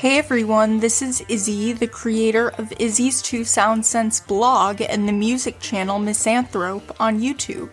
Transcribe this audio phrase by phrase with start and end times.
[0.00, 5.12] Hey everyone, this is Izzy, the creator of Izzy's Two Sound Cents blog and the
[5.12, 7.68] music channel Misanthrope on YouTube.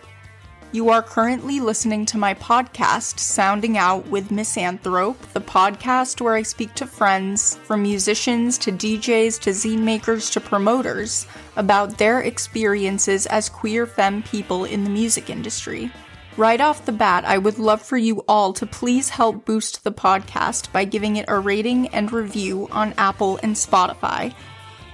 [0.70, 6.42] You are currently listening to my podcast, Sounding Out with Misanthrope, the podcast where I
[6.42, 11.26] speak to friends, from musicians to DJs to zine makers to promoters,
[11.56, 15.90] about their experiences as queer femme people in the music industry.
[16.38, 19.90] Right off the bat, I would love for you all to please help boost the
[19.90, 24.32] podcast by giving it a rating and review on Apple and Spotify.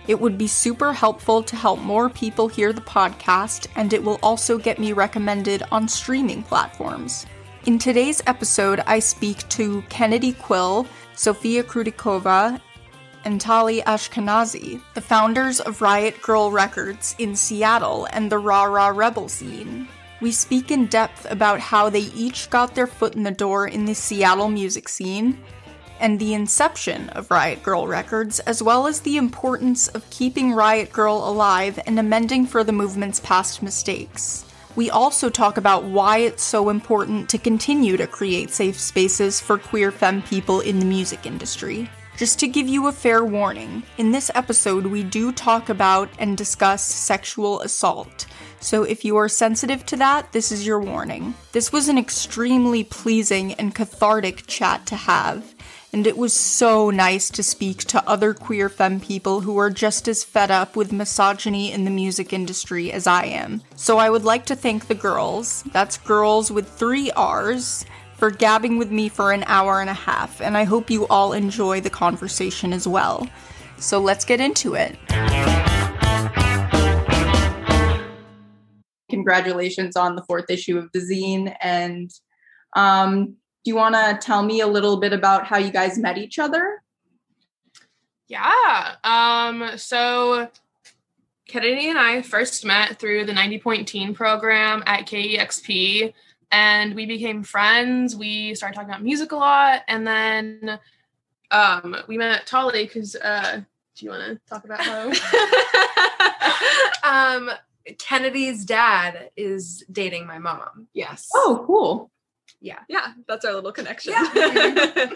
[0.09, 4.18] It would be super helpful to help more people hear the podcast, and it will
[4.23, 7.27] also get me recommended on streaming platforms.
[7.66, 12.59] In today's episode, I speak to Kennedy Quille, Sofia Krutikova,
[13.26, 18.87] and Tali Ashkenazy, the founders of Riot Grrrl Records in Seattle and the Ra Ra
[18.87, 19.87] Rebel zine.
[20.20, 23.84] We speak in depth about how they each got their foot in the door in
[23.84, 25.38] the Seattle music scene
[26.01, 30.90] and the inception of Riot Grrrl Records, as well as the importance of keeping Riot
[30.90, 34.45] Grrrl alive and amending for the movement's past mistakes.
[34.76, 39.57] We also talk about why it's so important to continue to create safe spaces for
[39.57, 41.88] queer femme people in the music industry.
[42.16, 46.37] Just to give you a fair warning, in this episode we do talk about and
[46.37, 48.26] discuss sexual assault.
[48.60, 51.35] So if you are sensitive to that, this is your warning.
[51.51, 55.57] This was an extremely pleasing and cathartic chat to have,
[55.92, 60.07] and it was so nice to speak to other queer femme people who are just
[60.07, 63.60] as fed up with misogyny in the music industry as I am.
[63.74, 67.84] So I would like to thank the girls, that's girls with three R's,
[68.16, 71.32] for gabbing with me for an hour and a half, and I hope you all
[71.32, 73.28] enjoy the conversation as well.
[73.78, 74.97] So let's get into it.
[79.10, 81.54] Congratulations on the fourth issue of the zine.
[81.60, 82.10] And
[82.75, 86.19] um, do you want to tell me a little bit about how you guys met
[86.19, 86.82] each other?
[88.28, 88.94] Yeah.
[89.04, 90.48] Um, so
[91.48, 96.12] Kennedy and I first met through the 90 Point Teen program at KEXP,
[96.54, 98.15] and we became friends.
[98.15, 100.78] We started talking about music a lot, and then
[101.50, 103.16] um, we met Tali because.
[103.16, 103.62] Uh,
[103.97, 105.12] do you want to talk about how?
[107.37, 107.50] um,
[107.98, 110.88] Kennedy's dad is dating my mom.
[110.93, 111.28] Yes.
[111.32, 112.10] Oh, cool.
[112.60, 112.81] Yeah.
[112.88, 114.14] Yeah, that's our little connection.
[114.14, 114.25] Yeah.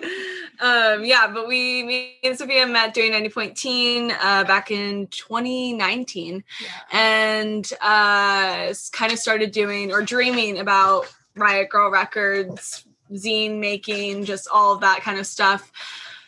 [0.60, 5.06] um, yeah, but we, me and Sofia met doing 90 Point Teen uh, back in
[5.09, 6.69] 2019 Yeah.
[6.93, 14.49] and uh, kind of started doing or dreaming about Riot Grrrl Records, zine making, just
[14.53, 15.72] all of that kind of stuff.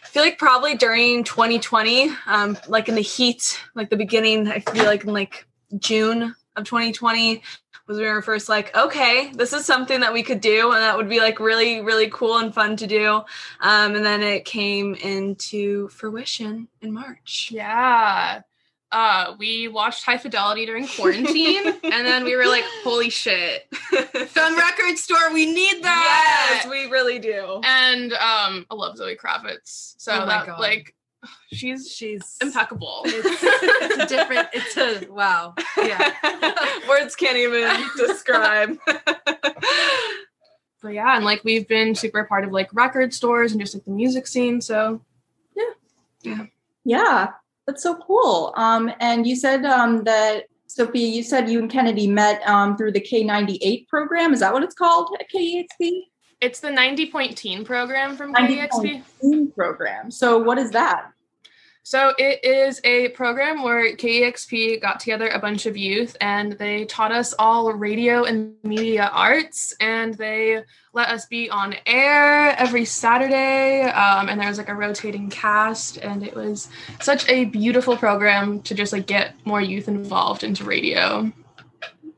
[0.03, 4.60] I feel like probably during 2020, um, like in the heat, like the beginning, I
[4.60, 5.47] feel like in like
[5.78, 7.43] June of 2020
[7.91, 10.81] was when we were first like, okay, this is something that we could do and
[10.81, 13.16] that would be like really, really cool and fun to do.
[13.60, 17.50] Um, and then it came into fruition in March.
[17.53, 18.43] Yeah.
[18.92, 24.56] Uh, we watched High Fidelity during quarantine, and then we were like, "Holy shit, film
[24.58, 27.60] record store, we need that!" Yes, we really do.
[27.64, 30.60] and um, I love Zoe Kravitz, so Oh my that God.
[30.60, 30.94] like,
[31.52, 33.02] she's She's impeccable.
[33.06, 34.48] It's, it's a different.
[34.52, 35.54] It's a wow.
[35.76, 36.12] Yeah.
[36.88, 38.76] Words can't even describe.
[40.82, 43.84] but yeah, and like we've been super part of like record stores and just like
[43.84, 44.60] the music scene.
[44.60, 45.00] So
[45.56, 45.64] yeah,
[46.22, 46.46] yeah,
[46.84, 47.28] Yeah,
[47.70, 48.53] that's so cool.
[48.56, 52.92] Um, and you said um, that Sofia, you said you and Kennedy met um, through
[52.92, 54.32] the K98 program.
[54.32, 56.03] Is that what it's called at KEXP?
[56.41, 59.54] it's the 90 point teen program from 90 KEXP.
[59.54, 60.10] program.
[60.10, 61.12] So what is that?
[61.82, 66.84] So it is a program where KEXP got together a bunch of youth and they
[66.84, 72.84] taught us all radio and media arts and they let us be on air every
[72.84, 76.69] Saturday um, and there was like a rotating cast and it was
[77.00, 81.32] such a beautiful program to just like get more youth involved into radio.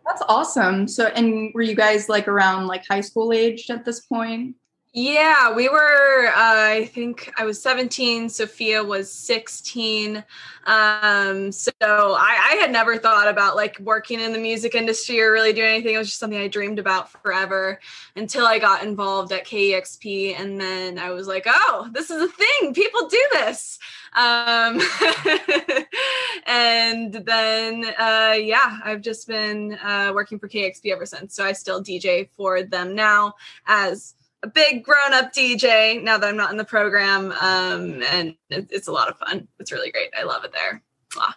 [0.05, 0.89] That's awesome.
[0.89, 4.57] So, and were you guys like around like high school aged at this point?
[4.95, 6.27] Yeah, we were.
[6.27, 8.29] Uh, I think I was 17.
[8.29, 10.23] Sofia was 16.
[10.67, 15.33] Um, so I, I had never thought about like working in the music industry or
[15.33, 15.95] really doing anything.
[15.95, 17.81] It was just something I dreamed about forever
[18.17, 22.29] until I got involved at KEXP, and then I was like, "Oh, this is a
[22.29, 22.75] thing.
[22.75, 23.79] People do this."
[24.15, 24.79] Um,
[26.47, 31.35] and then uh, yeah, I've just been uh, working for KEXP ever since.
[31.35, 33.35] So I still DJ for them now
[33.67, 37.33] as a big grown up DJ now that I'm not in the program.
[37.33, 39.49] Um, and it, it's a lot of fun.
[39.59, 40.11] It's really great.
[40.19, 40.83] I love it there.
[41.15, 41.35] Mwah.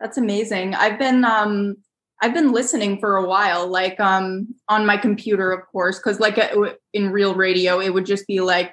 [0.00, 0.74] That's amazing.
[0.74, 1.76] I've been um
[2.20, 6.38] I've been listening for a while, like um on my computer, of course, because like
[6.92, 8.72] in real radio, it would just be like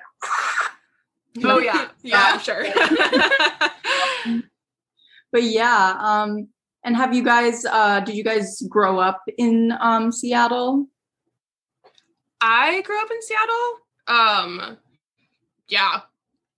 [1.43, 2.65] Oh yeah, yeah, I'm sure.
[5.31, 6.47] but yeah, um,
[6.83, 7.65] and have you guys?
[7.65, 10.87] Uh, did you guys grow up in um, Seattle?
[12.41, 13.79] I grew up in Seattle.
[14.07, 14.77] Um,
[15.67, 16.01] yeah.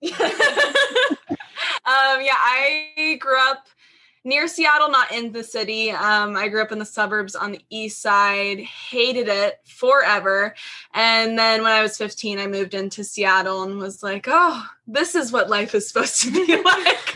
[0.03, 0.11] um,
[1.85, 3.67] yeah, I grew up
[4.27, 5.89] near Seattle, not in the city.
[5.91, 10.53] Um, I grew up in the suburbs on the east side, hated it forever.
[10.93, 15.15] And then when I was 15, I moved into Seattle and was like, oh, this
[15.15, 17.15] is what life is supposed to be like.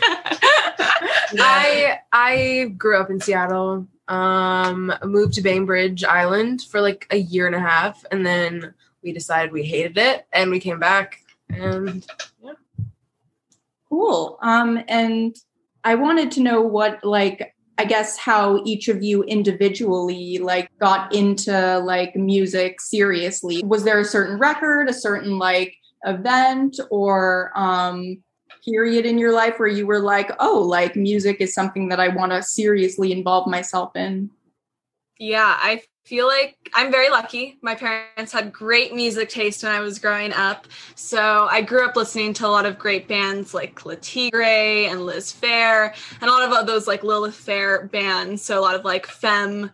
[1.34, 3.86] I I grew up in Seattle.
[4.08, 9.12] Um, moved to Bainbridge Island for like a year and a half, and then we
[9.12, 11.18] decided we hated it, and we came back.
[11.48, 12.06] And
[12.42, 12.52] yeah,
[13.88, 14.38] cool.
[14.42, 15.36] Um, and
[15.84, 21.14] I wanted to know what like I guess how each of you individually like got
[21.14, 23.62] into like music seriously.
[23.64, 25.74] Was there a certain record, a certain like
[26.04, 28.22] event or um
[28.64, 32.08] period in your life where you were like, "Oh, like music is something that I
[32.08, 34.30] want to seriously involve myself in?"
[35.18, 37.58] Yeah, I feel like I'm very lucky.
[37.62, 40.66] My parents had great music taste when I was growing up.
[40.96, 45.06] So I grew up listening to a lot of great bands like Le Tigre and
[45.06, 48.42] Liz Phair and a lot of those like Lilith Fair bands.
[48.42, 49.70] So a lot of like femme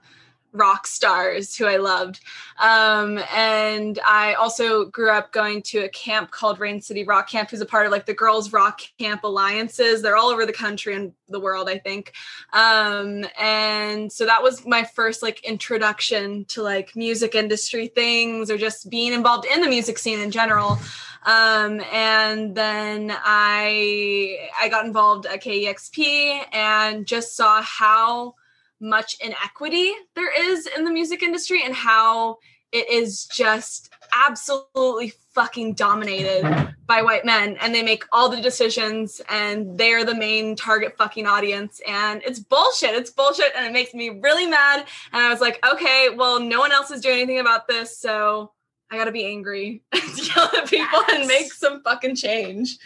[0.59, 2.21] rock stars who I loved.
[2.61, 7.51] Um, and I also grew up going to a camp called Rain City Rock Camp,
[7.51, 10.03] who's a part of like the Girls Rock Camp Alliances.
[10.03, 12.13] They're all over the country and the world, I think.
[12.53, 18.59] Um, and so that was my first like introduction to like music industry things or
[18.59, 20.79] just being involved in the music scene in general.
[21.25, 28.35] Um, and then I I got involved at KEXP and just saw how
[28.81, 32.37] much inequity there is in the music industry and how
[32.71, 39.21] it is just absolutely fucking dominated by white men and they make all the decisions
[39.29, 43.95] and they're the main target fucking audience and it's bullshit it's bullshit and it makes
[43.95, 47.41] me really mad and i was like okay well no one else is doing anything
[47.41, 48.53] about this so
[48.91, 51.11] i gotta be angry and yell at people yes.
[51.13, 52.79] and make some fucking change.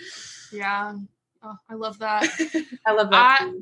[0.52, 0.94] Yeah.
[1.42, 2.28] Oh, i love that.
[2.86, 3.52] I love that I,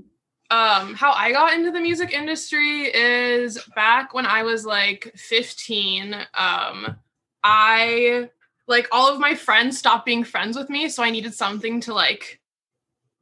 [0.50, 6.14] um how i got into the music industry is back when i was like 15
[6.35, 6.97] um
[7.44, 8.29] i
[8.67, 11.94] like all of my friends stopped being friends with me so i needed something to
[11.94, 12.41] like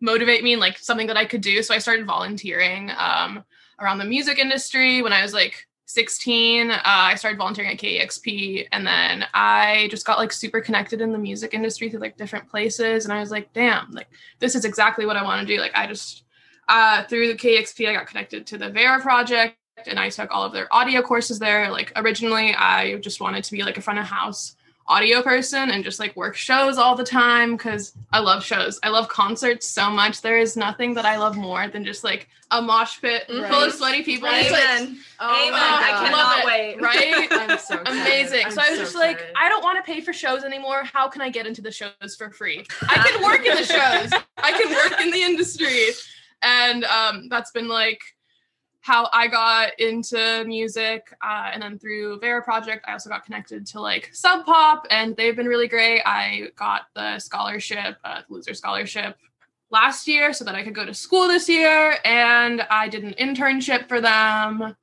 [0.00, 3.44] motivate me and like something that i could do so i started volunteering um
[3.80, 5.02] around the music industry.
[5.02, 10.04] When i was like 16 uh, i started volunteering at kexp and then i just
[10.04, 13.30] got like super connected in the music industry through like different places and i was
[13.30, 14.08] like damn like
[14.38, 15.60] this is exactly what i want to do.
[15.60, 16.24] Like i just
[16.68, 19.56] uh, through the KEXP, I got connected to the Vera project
[19.86, 21.70] and I took all of their audio courses there.
[21.70, 24.56] Like originally, I just wanted to be like a front of house
[24.88, 28.80] audio person and just like work shows all the time because I love shows.
[28.82, 30.22] I love concerts so much.
[30.22, 33.50] There is nothing that I love more than just like a mosh pit right.
[33.50, 34.28] full of sweaty people.
[34.28, 34.50] Amen.
[34.50, 35.60] Like, oh Amen.
[35.60, 36.80] I cannot wait.
[36.80, 37.28] Right?
[37.30, 37.88] I'm so excited.
[37.88, 38.46] Amazing.
[38.46, 39.18] I'm so I was so just excited.
[39.18, 40.82] like, I don't want to pay for shows anymore.
[40.84, 42.64] How can I get into the shows for free?
[42.82, 44.22] I can work in the shows.
[44.38, 45.90] I can work in the industry
[46.42, 48.00] and um, that's been like
[48.80, 51.14] how I got into music.
[51.22, 55.16] Uh, and then through Vera Project, I also got connected to like Sub Pop, and
[55.16, 56.00] they've been really great.
[56.06, 59.16] I got the scholarship, uh, loser scholarship
[59.70, 61.96] last year so that I could go to school this year.
[62.04, 64.74] And I did an internship for them.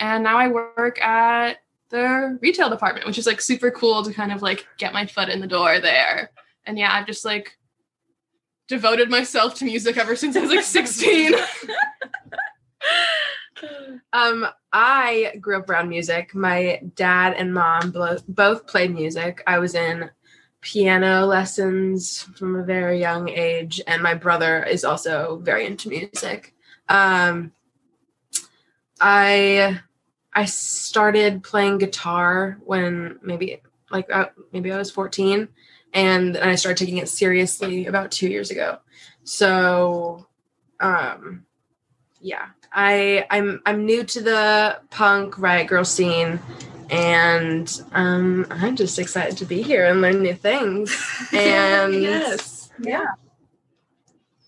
[0.00, 1.58] And now I work at
[1.90, 5.28] the retail department, which is like super cool to kind of like get my foot
[5.28, 6.30] in the door there.
[6.66, 7.56] And yeah, I've just like
[8.72, 11.34] devoted myself to music ever since I was like 16.
[14.14, 16.34] um, I grew up around music.
[16.34, 17.94] My dad and mom
[18.28, 19.42] both played music.
[19.46, 20.08] I was in
[20.62, 26.54] piano lessons from a very young age, and my brother is also very into music.
[26.88, 27.52] Um,
[29.02, 29.80] I
[30.32, 33.60] I started playing guitar when maybe
[33.90, 35.46] like uh, maybe I was 14
[35.92, 38.78] and I started taking it seriously about two years ago.
[39.24, 40.26] So,
[40.80, 41.46] um,
[42.20, 46.40] yeah, I I'm I'm new to the punk riot grrrl scene,
[46.90, 50.94] and um, I'm just excited to be here and learn new things.
[51.32, 53.12] And yes, yeah,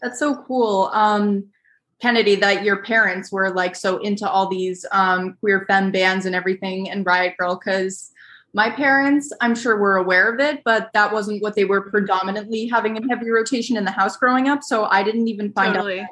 [0.02, 0.90] that's so cool.
[0.92, 1.46] Um,
[2.00, 6.34] Kennedy, that your parents were like so into all these um, queer femme bands and
[6.34, 8.12] everything and Riot Grrrl, because
[8.54, 12.68] my parents, I'm sure, were aware of it, but that wasn't what they were predominantly
[12.68, 14.62] having in heavy rotation in the house growing up.
[14.62, 16.00] So I didn't even find totally.
[16.00, 16.08] out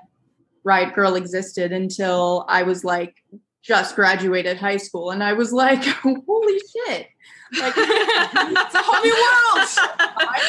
[0.65, 3.17] Riot Grrrl existed until I was like
[3.63, 5.13] just graduated high school.
[5.13, 7.07] And I was like, holy shit.
[7.61, 10.43] Like it's a whole new world.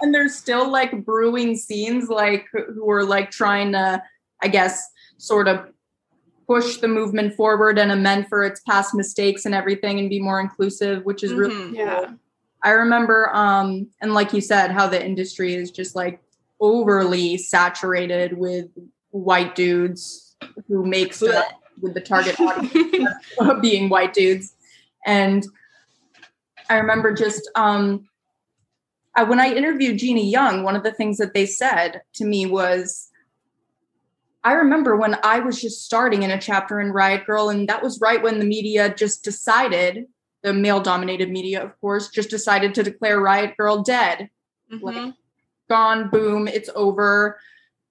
[0.00, 4.02] and there's still like brewing scenes like who are like trying to
[4.42, 4.88] i guess
[5.18, 5.66] sort of
[6.46, 10.40] push the movement forward and amend for its past mistakes and everything and be more
[10.40, 11.66] inclusive which is really Mhm.
[11.68, 11.74] cool.
[11.74, 12.10] Yeah.
[12.62, 16.20] i remember um and like you said how the industry is just like
[16.60, 18.66] overly saturated with
[19.10, 20.36] white dudes
[20.68, 21.46] who make stuff
[21.82, 23.10] with the target audience
[23.60, 24.54] being white dudes.
[25.04, 25.46] And
[26.70, 28.08] I remember just um,
[29.14, 32.46] I, when I interviewed Jeannie Young, one of the things that they said to me
[32.46, 33.10] was,
[34.46, 37.82] I remember when I was just starting in a chapter in Riot Grrrl, and that
[37.82, 40.06] was right when the media just decided,
[40.44, 44.30] the male dominated media, of course, just decided to declare Riot Grrrl dead
[44.94, 45.14] Mhm.
[45.68, 47.40] gone, boom, it's over.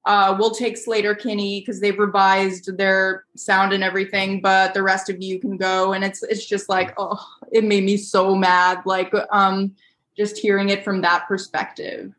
[0.06, 5.22] Uh, we'll take Sleater-Kinney because they've revised their sound and everything, but the rest of
[5.22, 5.92] you can go.
[5.92, 7.20] And it's it's just like, oh,
[7.52, 8.82] it made me so mad.
[8.86, 9.76] Like, um,
[10.16, 12.14] just hearing it from that perspective.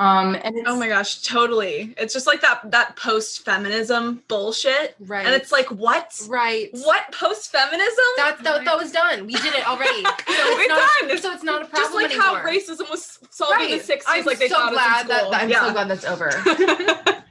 [0.00, 1.94] Um, and it's, Oh my gosh, totally.
[1.98, 4.96] It's just like that that post feminism bullshit.
[4.98, 5.26] Right.
[5.26, 6.18] And it's like, what?
[6.26, 6.70] right.
[6.72, 8.04] What post feminism?
[8.16, 9.26] That, that, that was done.
[9.26, 10.02] We did it already.
[10.26, 11.18] So We're it's not, done.
[11.18, 12.26] So it's not a problem just like anymore.
[12.38, 15.16] how racism was solved in the 60s, I'm like they so taught glad us in
[15.18, 15.30] school.
[15.32, 15.66] that, I'm yeah.
[15.66, 17.22] so glad that's over.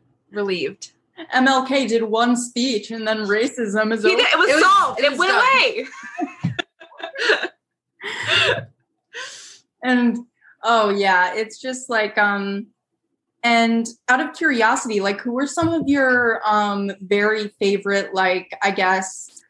[0.32, 0.92] Relieved.
[1.34, 4.16] MLK did one speech and then racism is He over.
[4.16, 5.00] did, it was It was- solved.
[5.00, 5.44] it It, was went done.
[5.44, 5.86] away.
[9.82, 10.18] and
[10.64, 12.66] oh yeah it's just like um
[13.44, 18.70] and out of curiosity like who were some of your um very favorite like i
[18.70, 19.42] guess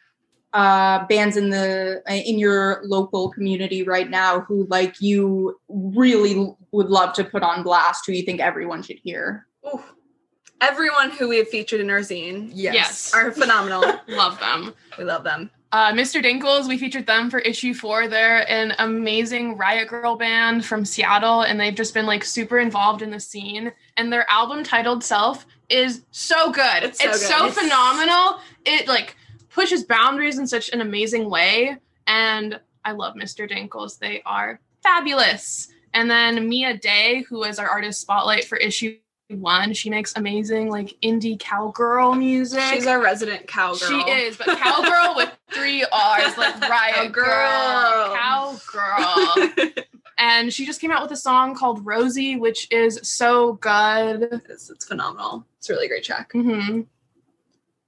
[0.52, 6.88] uh bands in the in your local community right now who like you really would
[6.88, 9.82] love to put on blast who you think everyone should hear Ooh.
[10.60, 12.74] Everyone who we have featured in our zine Yes.
[12.74, 13.14] Yes.
[13.14, 13.84] are phenomenal.
[14.08, 14.74] Love them.
[14.98, 15.50] we love them.
[15.70, 16.22] Uh, Mr.
[16.22, 18.08] Dinkles, we featured them for issue four.
[18.08, 23.02] They're an amazing Riot Grrrl band from Seattle, and they've just been like super involved
[23.02, 23.72] in the scene.
[23.98, 26.84] And their album titled Self is so good.
[26.84, 27.46] It's It's so so.
[27.48, 28.40] It's- phenomenal.
[28.64, 29.16] It like
[29.50, 31.76] pushes boundaries in such an amazing way.
[32.06, 33.48] And I love Mr.
[33.50, 33.98] Dinkles.
[33.98, 35.68] They are fabulous.
[35.92, 38.96] And then Mia Day, who is our artist spotlight for issue
[39.30, 42.60] one, she makes amazing like indie cowgirl music.
[42.72, 43.88] She's our resident cowgirl.
[43.88, 49.84] She is, but cowgirl with three R's, like riot grrrl, Cowgirl.
[50.18, 54.40] and she just came out with a song called Rosie, which is so good.
[54.48, 55.44] it's, it's phenomenal.
[55.58, 56.32] It's a really great track.
[56.32, 56.82] hmm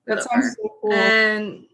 [0.06, 1.66] that sounds so cool And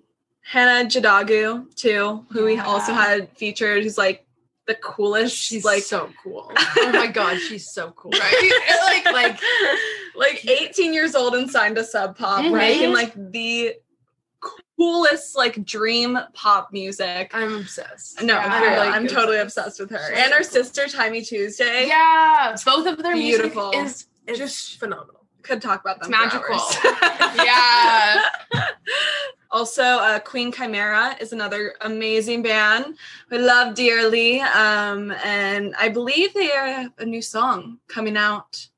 [0.42, 4.25] Hannah Jadagu too, who we also had featured, who's like
[4.66, 5.36] the coolest.
[5.36, 6.52] She's like so cool.
[6.78, 8.10] Oh my god, she's so cool.
[8.12, 9.02] right?
[9.04, 9.40] like Like
[10.16, 12.52] like 18 years old and signed to Sub Pop, Mhm.
[12.56, 13.74] making like the
[14.78, 17.30] coolest like dream pop music.
[17.34, 18.22] I'm obsessed.
[18.22, 18.60] No, Yeah.
[18.60, 20.12] real, Like, I'm totally obsessed with her.
[20.14, 20.44] And her cool.
[20.50, 21.86] sister, Timey Tuesday.
[21.86, 23.70] Yeah, both of their Beautiful.
[23.70, 25.24] music is just phenomenal.
[25.42, 26.12] Could talk about them.
[26.12, 26.54] It's for magical.
[26.56, 27.36] hours.
[27.46, 28.22] yeah.
[29.56, 32.98] Also, uh, Queen Chimera is another amazing band
[33.30, 34.38] we love dearly.
[34.40, 38.68] Um, and I believe they have a new song coming out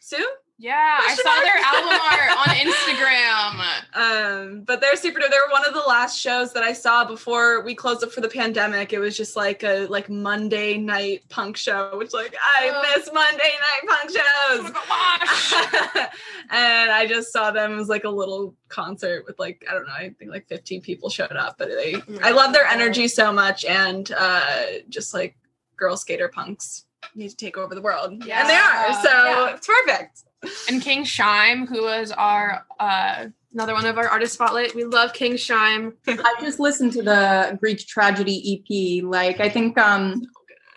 [0.00, 0.24] soon.
[0.62, 3.64] Yeah, I saw their album art on Instagram.
[3.94, 5.18] Um, but they're super.
[5.20, 8.20] They were one of the last shows that I saw before we closed up for
[8.20, 8.92] the pandemic.
[8.92, 12.94] It was just like a like Monday night punk show, which like I Oh.
[12.94, 14.58] miss Monday night punk shows.
[14.58, 16.10] gonna go watch.
[16.50, 19.94] and I just saw them as like a little concert with like I don't know,
[19.94, 23.64] I think like 15 people showed up, but they I love their energy so much
[23.64, 25.36] and uh just like
[25.78, 28.10] girl skater punks need to take over the world.
[28.12, 28.92] And they are.
[29.02, 29.54] So Yeah.
[29.54, 30.24] it's perfect.
[30.68, 34.74] And King Shime, who was our uh, another one of our artist spotlight.
[34.74, 35.94] We love King Shime.
[36.06, 39.04] I just listened to the Greek tragedy EP.
[39.04, 40.22] Like I think um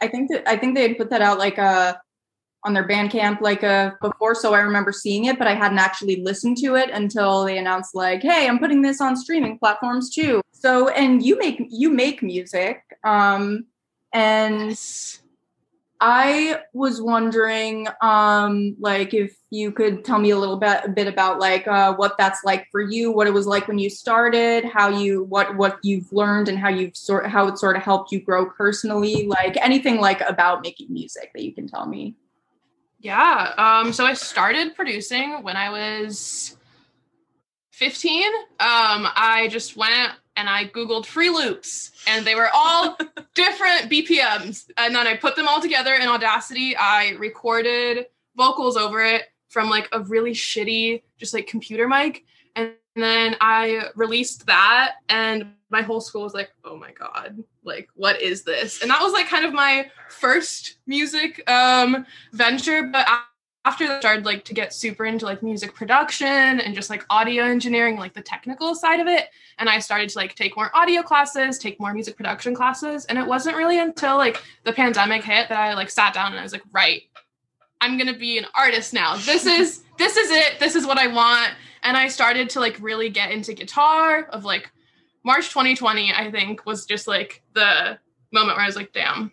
[0.01, 1.95] I think that I think they had put that out like uh
[2.65, 6.21] on their Bandcamp like uh before, so I remember seeing it, but I hadn't actually
[6.23, 10.41] listened to it until they announced like, hey, I'm putting this on streaming platforms too.
[10.51, 12.81] So and you make you make music.
[13.03, 13.65] Um
[14.13, 14.79] and
[16.05, 21.07] I was wondering, um, like, if you could tell me a little bit, a bit
[21.07, 24.65] about like uh, what that's like for you, what it was like when you started,
[24.65, 28.11] how you, what what you've learned, and how you've sort, how it sort of helped
[28.11, 32.15] you grow personally, like anything like about making music that you can tell me.
[32.99, 33.53] Yeah.
[33.57, 36.57] Um, so I started producing when I was
[37.71, 38.23] 15.
[38.25, 42.97] Um, I just went and I Googled free loops and they were all
[43.35, 44.69] different BPMs.
[44.77, 46.75] And then I put them all together in Audacity.
[46.75, 52.25] I recorded vocals over it from like a really shitty, just like computer mic.
[52.55, 54.95] And then I released that.
[55.09, 58.81] And my whole school was like, oh my God, like, what is this?
[58.81, 62.83] And that was like kind of my first music um, venture.
[62.83, 63.07] But
[63.65, 67.05] after that, I started like to get super into like music production and just like
[67.09, 69.29] audio engineering, like the technical side of it.
[69.57, 73.05] And I started to like take more audio classes, take more music production classes.
[73.05, 76.39] And it wasn't really until like the pandemic hit that I like sat down and
[76.39, 77.03] I was like, right,
[77.79, 79.15] I'm gonna be an artist now.
[79.15, 80.59] This is this is it.
[80.59, 81.53] This is what I want.
[81.83, 84.71] And I started to like really get into guitar of like
[85.23, 87.97] March 2020, I think, was just like the
[88.33, 89.31] moment where I was like, damn,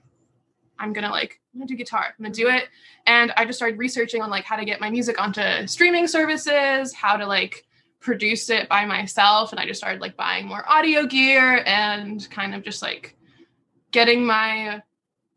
[0.79, 2.07] I'm gonna like, I'm gonna do guitar.
[2.07, 2.69] I'm gonna do it.
[3.07, 6.95] And I just started researching on like how to get my music onto streaming services,
[6.95, 7.67] how to like
[8.01, 9.53] produce it by myself.
[9.53, 13.17] And I just started like buying more audio gear and kind of just like
[13.91, 14.83] getting my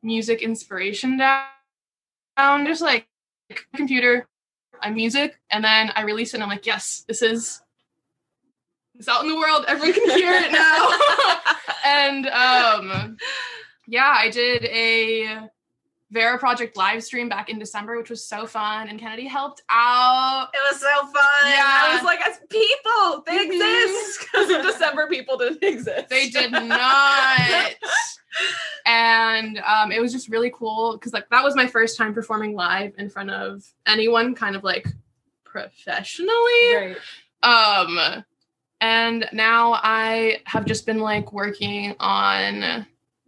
[0.03, 3.07] music inspiration down, just like
[3.75, 4.27] computer,
[4.83, 7.61] a music, and then I release it and I'm like, yes, this is
[8.95, 9.65] it's out in the world.
[9.67, 10.89] Everyone can hear it now.
[11.85, 13.17] and um
[13.87, 15.49] yeah, I did a
[16.13, 18.87] Vera Project live stream back in December, which was so fun.
[18.87, 20.47] And Kennedy helped out.
[20.53, 21.47] It was so fun.
[21.51, 21.63] Yeah.
[21.65, 23.45] I was like, as people, they Mhm.
[23.47, 24.19] exist.
[24.33, 26.09] Because in December, people didn't exist.
[26.09, 27.71] They did not.
[28.85, 32.53] and um, it was just really cool because like that was my first time performing
[32.55, 34.87] live in front of anyone kind of like
[35.43, 36.97] professionally Right.
[37.43, 38.23] um
[38.81, 42.87] and now i have just been like working on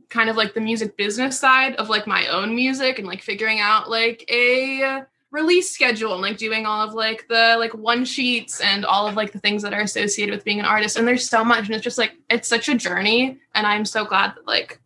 [0.09, 3.59] kind of like the music business side of like my own music and like figuring
[3.59, 8.61] out like a release schedule and like doing all of like the like one sheets
[8.61, 10.97] and all of like the things that are associated with being an artist.
[10.97, 14.05] And there's so much and it's just like it's such a journey and i'm so
[14.05, 14.79] glad that like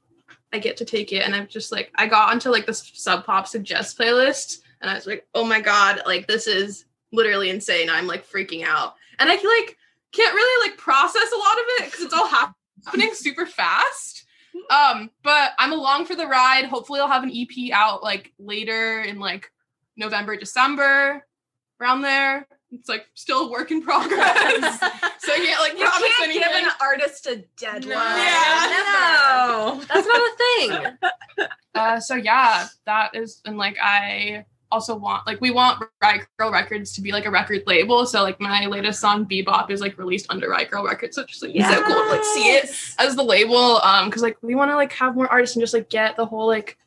[0.52, 1.24] i get to take it.
[1.24, 4.96] And i'm just like i got onto like this sub pop suggest playlist and i
[4.96, 7.90] was like oh my god like this is literally insane.
[7.90, 8.96] I'm like freaking out.
[9.20, 9.78] And i like
[10.12, 14.19] can't really like process a lot of it because it's all happening super fast
[14.70, 19.02] um but i'm along for the ride hopefully i'll have an ep out like later
[19.02, 19.52] in like
[19.98, 21.26] november december
[21.82, 24.80] around there it's like still a work in progress
[25.20, 27.88] so i can't like You promise can't anything give an artist a deadline.
[27.88, 28.84] Yeah.
[29.50, 29.82] no.
[29.88, 31.48] That's not a thing.
[31.76, 36.52] uh so yeah that is and like i also want like we want Riot Grrrl
[36.52, 38.06] Records to be like a record label.
[38.06, 41.16] So like my latest song Bebop is like released under Riot Grrrl Records.
[41.16, 43.82] So it's just like so cool to like see it as the label.
[43.82, 46.26] Um because like we want to like have more artists and just like get the
[46.26, 46.78] whole like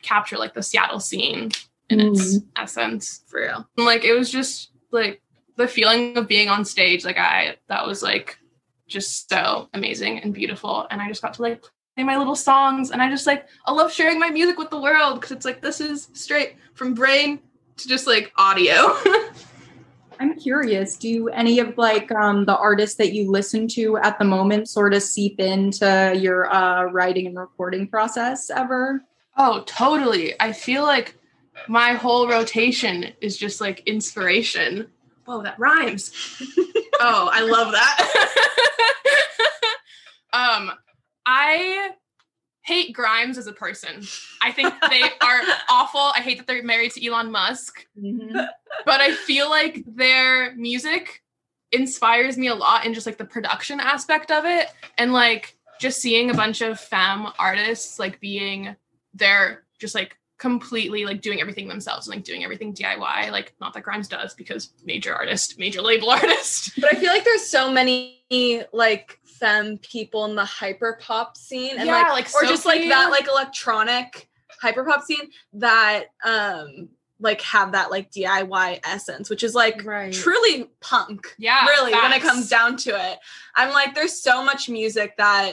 [0.00, 1.50] capture like the Seattle scene
[1.90, 3.68] in its essence for real.
[3.76, 5.20] And like it was just like
[5.56, 8.38] the feeling of being on stage, like I that was like
[8.86, 10.86] just so amazing and beautiful.
[10.90, 11.62] And I just got to like
[11.96, 15.20] my little songs and I just like I love sharing my music with the world
[15.20, 17.38] because it's like this is straight from brain
[17.76, 18.96] to just like audio.
[20.20, 24.24] I'm curious, do any of like um, the artists that you listen to at the
[24.24, 29.02] moment sort of seep into your uh, writing and recording process ever?
[29.36, 30.34] Oh, totally.
[30.40, 31.16] I feel like
[31.68, 34.86] my whole rotation is just like inspiration.
[35.24, 36.12] Whoa, that rhymes.
[37.00, 38.38] oh, I love that.
[40.32, 40.72] um,
[41.26, 41.90] I
[42.64, 44.02] hate Grimes as a person.
[44.40, 46.00] I think they are awful.
[46.00, 48.36] I hate that they're married to Elon Musk, mm-hmm.
[48.84, 51.22] but I feel like their music
[51.72, 56.00] inspires me a lot in just like the production aspect of it and like just
[56.00, 58.76] seeing a bunch of femme artists like being
[59.14, 63.30] they're just like completely like doing everything themselves and like doing everything DIY.
[63.30, 66.72] Like not that Grimes does because major artist, major label artist.
[66.80, 68.24] But I feel like there's so many
[68.72, 72.82] like femme people in the hyper pop scene and Yeah, like, like or just like
[72.88, 74.28] that like electronic
[74.60, 76.88] hyper pop scene that um
[77.20, 80.12] like have that like DIY essence, which is like Right.
[80.12, 81.36] truly punk.
[81.38, 83.18] Yeah, really when it comes down to it.
[83.54, 85.52] I'm like there's so much music that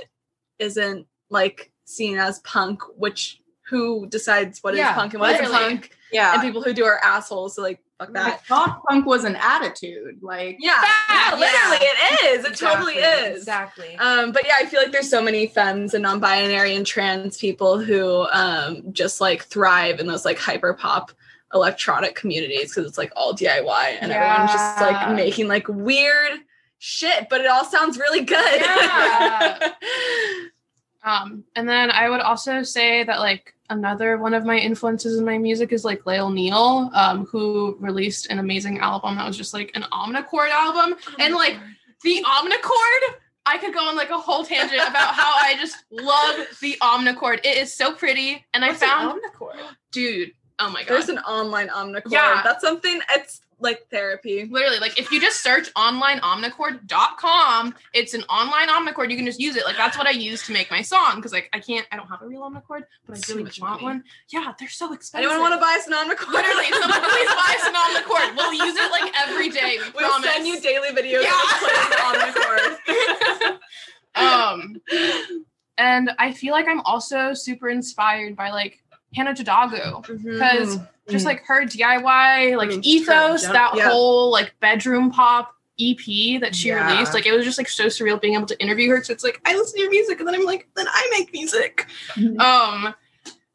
[0.58, 5.46] isn't like seen as punk, which who decides what is Yeah, punk and what isn't
[5.52, 5.74] literally.
[5.76, 5.92] punk?
[6.12, 6.34] Yeah.
[6.34, 8.46] And people who do are assholes, so like fuck I that.
[8.48, 10.20] thought punk was an attitude.
[10.22, 12.46] Like, Yeah, Fact, yeah, literally it is.
[12.46, 13.38] It Exactly, totally is.
[13.38, 13.96] Exactly.
[13.98, 17.78] Um, but yeah, I feel like there's so many femmes and non-binary and trans people
[17.80, 21.12] who um, just like thrive in those like hyper pop
[21.54, 26.40] electronic communities because it's like all DIY and everyone's just like making like weird
[26.80, 28.62] shit, but it all sounds really good.
[28.62, 29.72] Yeah.
[31.02, 35.26] Um, and then I would also say that like another one of my influences in
[35.26, 39.54] my music is like Lael Neale, um, who released an amazing album that was just
[39.54, 40.98] like an omnichord album.
[41.20, 41.58] and like
[42.04, 46.48] the omnichord, I could go on like a whole tangent about how I just love
[46.62, 47.40] the omnichord.
[47.46, 48.46] It is so pretty.
[48.54, 49.60] And I found omnichord,
[49.92, 50.90] dude, oh my god.
[50.90, 52.12] there's an online omnichord.
[52.12, 52.42] Yeah.
[52.44, 54.46] That's something it's like therapy.
[54.50, 59.10] Literally, like if you just search onlineomnicord.com, it's an online omnichord.
[59.10, 59.64] You can just use it.
[59.66, 62.08] Like that's what I use to make my song because like I can't, I don't
[62.08, 64.04] have a real omnichord, but I So really much want one.
[64.32, 65.30] Yeah, they're so expensive.
[65.30, 66.32] Anyone want to buy us an omnichord?
[66.32, 68.36] Literally, someone please buy us an omnichord.
[68.38, 69.78] We'll use it like every day.
[69.80, 70.30] We We'll promise.
[70.32, 71.34] send you daily videos Yeah.
[71.34, 72.34] of us playing
[73.36, 73.60] omnichord.
[74.16, 74.82] um,
[75.78, 78.84] and I feel like I'm also super inspired by like
[79.16, 80.78] Hannah Jadagu because
[81.10, 82.80] just like her DIY like Mm-hmm.
[82.84, 83.74] ethos, that.
[83.76, 83.90] Yeah.
[83.90, 86.92] whole like bedroom pop EP that she Yeah.
[86.94, 89.04] released, like it was just like so surreal being able to interview her.
[89.04, 91.34] So it's like I listen to your music and then I'm like, then I make
[91.34, 91.88] music.
[92.16, 92.40] Mm-hmm.
[92.40, 92.94] Um,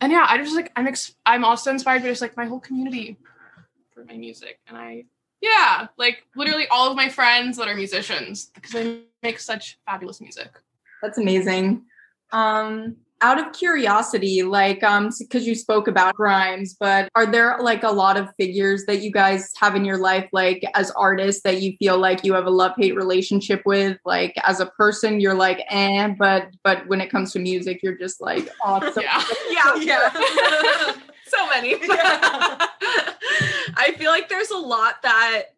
[0.01, 2.61] and yeah, I just like I'm ex- I'm also inspired by just like my whole
[2.61, 3.17] community
[3.93, 5.05] for my music, and I
[5.41, 10.21] yeah, like literally all of my friends that are musicians because they make such fabulous
[10.21, 10.49] music.
[11.03, 11.85] That's amazing.
[12.33, 17.83] Um, out of curiosity, like, um, because you spoke about Grimes, but are there like
[17.83, 21.63] a lot of figures that you guys have in your life, like as artists, that
[21.63, 23.97] you feel like you have a love hate relationship with?
[24.05, 27.97] Like, as a person, you're like, eh, but but when it comes to music, you're
[27.97, 29.03] just like, awesome.
[29.51, 29.75] Yeah.
[29.77, 30.93] yeah, yeah.
[31.27, 31.71] so many.
[31.71, 31.79] Yeah.
[33.77, 35.55] I feel like there's a lot that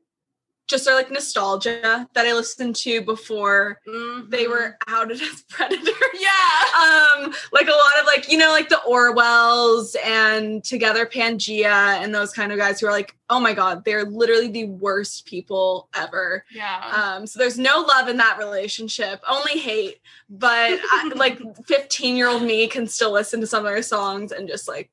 [0.67, 3.81] just are like nostalgia that I listened to before
[4.29, 5.93] they were outed as predator.
[6.19, 7.23] Yeah.
[7.25, 12.15] Um, like a lot of like, you know, like the Orwells and Together Pangea and
[12.15, 15.89] those kind of guys who are like, oh my God, they're literally the worst people
[15.95, 16.45] ever.
[16.53, 16.91] Yeah.
[16.95, 20.01] Um, so there's no love in that relationship, only hate.
[20.29, 24.33] But I, like 15 year old me can still listen to some of their songs
[24.33, 24.91] and just like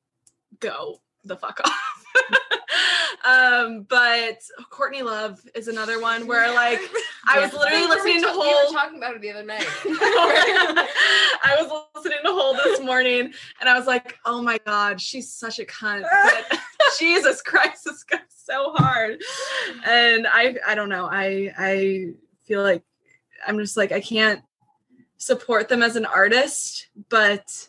[0.60, 1.93] go the fuck off.
[3.24, 4.38] um, but
[4.70, 6.80] Courtney Love is another one where like
[7.28, 8.66] I was literally listening to We Hole.
[8.66, 9.66] were talking about it the other night.
[9.84, 15.32] I was listening to Hole this morning and I was like, oh my God, she's
[15.32, 16.02] such a cunt.
[16.02, 16.58] But
[16.98, 19.20] Jesus Christ, this goes so hard.
[19.86, 21.08] And I I don't know.
[21.10, 22.08] I I
[22.44, 22.82] feel like
[23.46, 24.42] I'm just like I can't
[25.16, 27.68] support them as an artist, but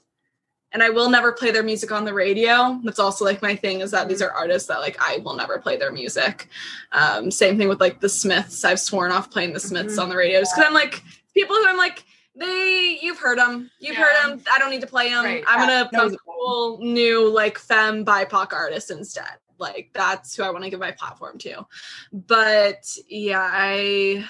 [0.76, 2.78] and I will never play their music on the radio.
[2.84, 5.58] That's also like my thing is that these are artists that like I will never
[5.58, 6.50] play their music.
[6.92, 8.66] Um, same thing with like the Smiths.
[8.66, 10.02] I've sworn off playing the Smiths Mhm.
[10.04, 11.02] on the radio just because I'm like
[11.34, 12.04] people who I'm like
[12.36, 14.04] they you've heard them, you've Yeah.
[14.04, 14.44] heard them.
[14.52, 15.24] I don't need to play them.
[15.24, 15.46] Right.
[15.48, 16.20] I'm Yeah, gonna it.
[16.26, 19.38] cool new like femme BIPOC artist instead.
[19.58, 21.66] Like that's who I want to give my platform to.
[22.12, 24.26] But yeah, I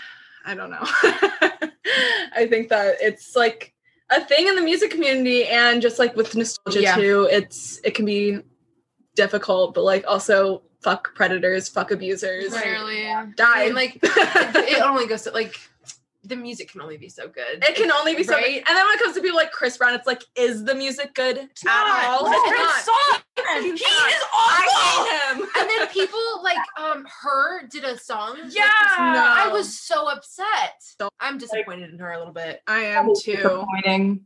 [0.46, 0.78] I don't know.
[2.36, 3.74] I think that it's like
[4.12, 6.96] a thing in the music community and just like with nostalgia Yeah.
[6.96, 8.40] too, it's it can be
[9.16, 12.66] difficult, but like also fuck predators, fuck abusers, Right.
[12.68, 13.08] Literally.
[13.08, 13.66] I die.
[13.66, 15.56] mean, like it only goes to like
[16.28, 17.64] the music can only be so good.
[17.64, 18.58] It can only be so Right?
[18.68, 21.14] And then when it comes to people like Chris Brown, it's like, is the music
[21.14, 22.06] good at not.
[22.06, 22.26] all?
[22.28, 22.84] Chris It's Brown not.
[22.84, 23.62] sucks.
[23.62, 25.06] He He is I awful.
[25.06, 25.50] hate him.
[25.60, 28.34] and then people like um her did a song.
[28.36, 28.66] like, this- Yeah.
[29.00, 29.26] No.
[29.28, 30.82] I was so upset.
[31.00, 32.62] Don't- I'm disappointed in her a little bit.
[32.68, 33.36] I am too.
[33.36, 34.26] disappointing.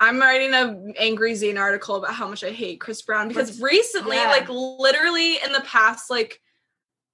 [0.00, 3.60] I'm writing an angry zine article about how much I hate Chris Brown because Let's-
[3.62, 4.30] recently, yeah.
[4.30, 6.40] like literally in the past like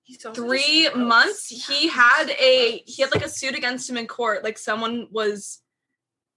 [0.05, 0.97] He's also three gross.
[0.97, 4.45] months, he had a he had like a suit against him in court.
[4.45, 5.61] Like someone was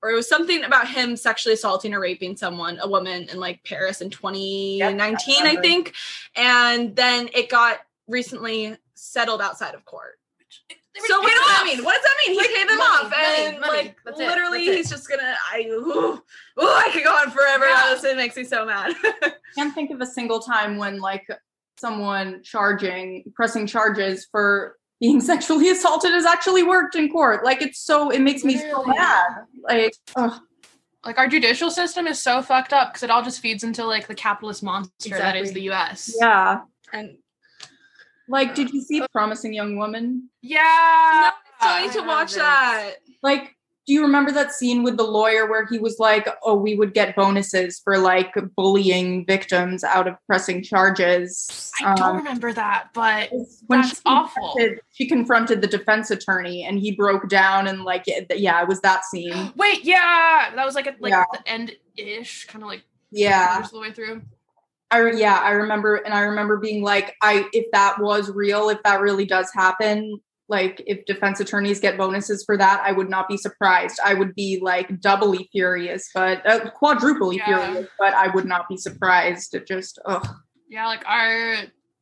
[0.02, 3.64] or it was something about him sexually assaulting or raping someone, a woman in like
[3.64, 5.62] Paris in 2019, I remember.
[5.62, 5.94] think.
[6.36, 10.20] And then it got recently settled outside of court.
[11.06, 11.84] So what does that mean?
[11.84, 12.34] What does that mean?
[12.34, 13.78] He Like, paid them money, off, money, and money.
[13.78, 15.36] like That's literally, he's just gonna.
[15.52, 16.22] I ooh, ooh,
[16.58, 17.66] I could go on forever.
[17.68, 17.94] Yeah.
[17.94, 18.96] This it makes me so mad.
[19.56, 21.28] can't think of a single time when like
[21.80, 27.80] someone charging pressing charges for being sexually assaulted has actually worked in court like it's
[27.80, 28.98] so it makes me so Literally.
[28.98, 29.32] mad
[29.64, 30.42] like ugh.
[31.06, 34.08] Like our judicial system is so fucked up because it all just feeds into like
[34.08, 36.14] the capitalist monster that is the US.
[36.20, 36.62] yeah
[36.92, 37.18] and
[38.28, 40.60] like did you see uh, promising young woman Yeah.
[40.62, 42.40] no, I still need to watch haven't.
[42.44, 42.94] that.
[43.24, 43.56] like
[43.88, 46.94] do you remember that scene with the lawyer where he was like oh we would
[46.94, 52.90] get bonuses for like bullying victims out of pressing charges I don't Um, remember that,
[52.94, 53.30] but
[53.68, 54.52] when that's she awful.
[54.54, 58.82] confronted- she confronted the defense attorney and he broke down and like yeah it was
[58.82, 61.24] that scene Wait, yeah, that was like at like Yeah.
[61.32, 64.22] the end ish, kind of like yeah the way through.
[64.90, 68.82] I yeah, I remember, and I remember being like, I if that was real, if
[68.84, 73.28] that really does happen, like if defense attorneys get bonuses for that, I would not
[73.28, 74.00] be surprised.
[74.04, 77.72] I would be like doubly furious, but uh, quadruply Yeah.
[77.72, 79.54] furious, but I would not be surprised.
[79.54, 80.26] It just, ugh.
[80.70, 81.56] Yeah, like our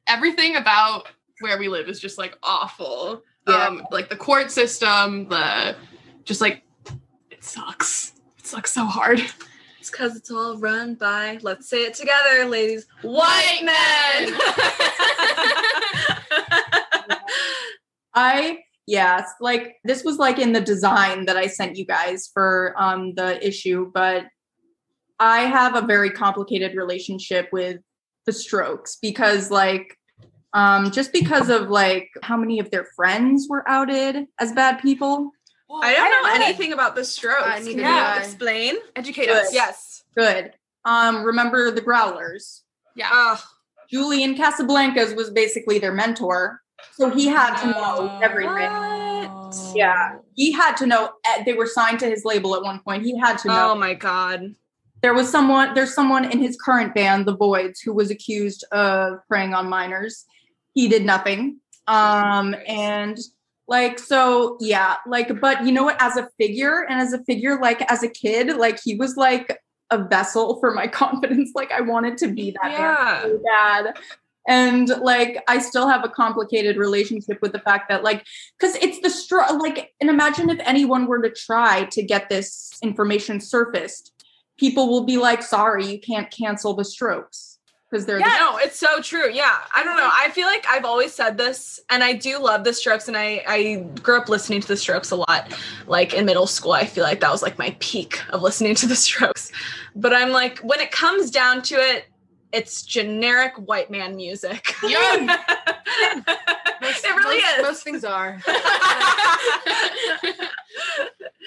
[0.08, 1.08] everything about
[1.41, 3.21] where we live is just like awful.
[3.47, 3.67] Yeah.
[3.67, 5.75] Um, like the court system, the
[6.23, 6.63] just like
[7.31, 8.13] it sucks.
[8.39, 9.21] It sucks so hard.
[9.79, 11.38] It's because it's all run by.
[11.43, 12.88] Let's say it together, ladies.
[13.03, 14.34] White men.
[18.15, 22.73] I yes, like this was like in the design that I sent you guys for
[22.78, 24.25] um the issue, but
[25.19, 27.80] I have a very complicated relationship with
[28.25, 29.97] the Strokes because like
[30.54, 35.32] um just because of like how many of their friends were outed as bad people.
[35.69, 37.43] I don't know I- anything about the strokes.
[37.47, 38.75] I Can neither you explain?
[38.95, 39.45] Educate Good.
[39.45, 39.54] us.
[39.54, 40.04] Yes.
[40.15, 40.54] Good.
[40.86, 42.62] Um remember the Growlers?
[42.95, 43.10] Yeah.
[43.12, 43.43] Oh,
[43.89, 46.62] Julian Casablancas was basically their mentor.
[46.93, 48.54] So he had to know everything.
[48.56, 49.56] what?
[49.76, 50.17] Yeah.
[50.36, 51.12] He had to know
[51.45, 53.04] they were signed to his label at one point.
[53.04, 54.56] He had to know Oh my god.
[55.02, 59.17] there was someone there's someone in his current band the Voidz who was accused of
[59.28, 60.26] preying on minors
[60.74, 63.17] he did nothing um and
[63.67, 67.60] like so yeah like but you know what as a figure and as a figure
[67.62, 69.60] like as a kid like he was like
[69.91, 73.21] a vessel for my confidence like i wanted to be that Yeah.
[73.24, 73.93] so bad
[74.47, 78.23] and like i still have a complicated relationship with the fact that like
[78.60, 82.71] because it's the straw like and imagine if anyone were to try to get this
[82.84, 84.12] information surfaced
[84.58, 87.55] people will be like sorry you can't cancel the strokes
[87.89, 89.31] because they're Yeah, no, it's so true.
[89.31, 90.10] Yeah, I don't know.
[90.12, 93.43] I feel like I've always said this, and I do love the Strokes, and I
[93.47, 95.53] I grew up listening to the Strokes a lot.
[95.88, 98.88] Like in middle school, I feel like that was like my peak of listening to
[98.88, 99.51] the Strokes.
[99.95, 102.05] But I'm like, when it comes down to it,
[102.56, 104.74] it's generic white man music.
[104.82, 105.38] Yeah.
[106.82, 107.63] it really most, is.
[107.63, 108.41] Most things are.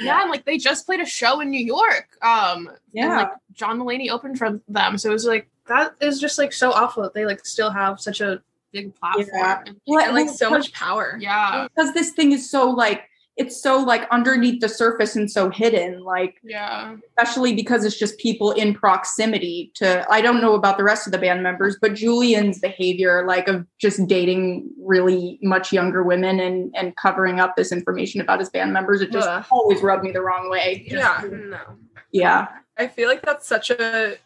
[0.01, 2.17] yeah, and like they just played a show in New York.
[2.23, 6.21] Um, and yeah like John Mulaney opened for them, so it was like that is
[6.21, 8.43] just like so awful that they like still have such a
[8.73, 9.29] big platform.
[9.33, 9.63] Yeah.
[9.67, 11.17] And- Well, and like so much power.
[11.21, 15.49] yeah, because this thing is so like it's so like underneath the surface and so
[15.49, 20.77] hidden like yeah, especially because it's just people in proximity to I don't know about
[20.77, 25.73] the rest of the band members, but Julian's behavior like of just dating really much
[25.73, 29.45] younger women and and covering up this information about his band members, it just Ugh.
[29.51, 30.85] always rubbed me the wrong way.
[30.89, 31.23] Yeah.
[31.31, 31.61] no.
[32.11, 32.49] Yeah.
[32.77, 34.17] I feel like that's such a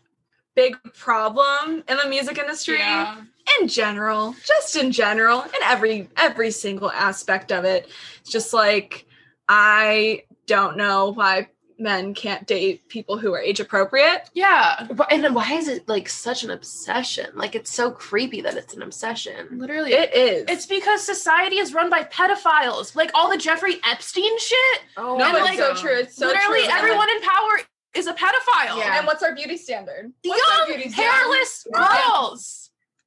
[0.55, 2.79] big problem in the music industry.
[2.79, 3.23] yeah.
[3.61, 7.89] In general just in general in every every single aspect of it
[8.21, 9.07] it's just like
[9.49, 15.25] i don't know why men can't date people who are age appropriate Yeah, But- And
[15.25, 17.27] then why is it like such an obsession?
[17.35, 19.49] Like it's so creepy that it's an obsession.
[19.59, 19.93] literally.
[19.93, 24.81] it is it's because society is run by pedophiles, like all the Jeffrey Epstein shit.
[24.97, 26.73] Oh, no and, it's like, so true it's so literally, true.
[26.73, 27.61] everyone in power
[27.97, 28.79] is a pedophile.
[28.79, 28.99] Yeah.
[28.99, 31.11] and what's our beauty standard What's our Young, beauty standard?
[31.13, 32.62] hairless girls.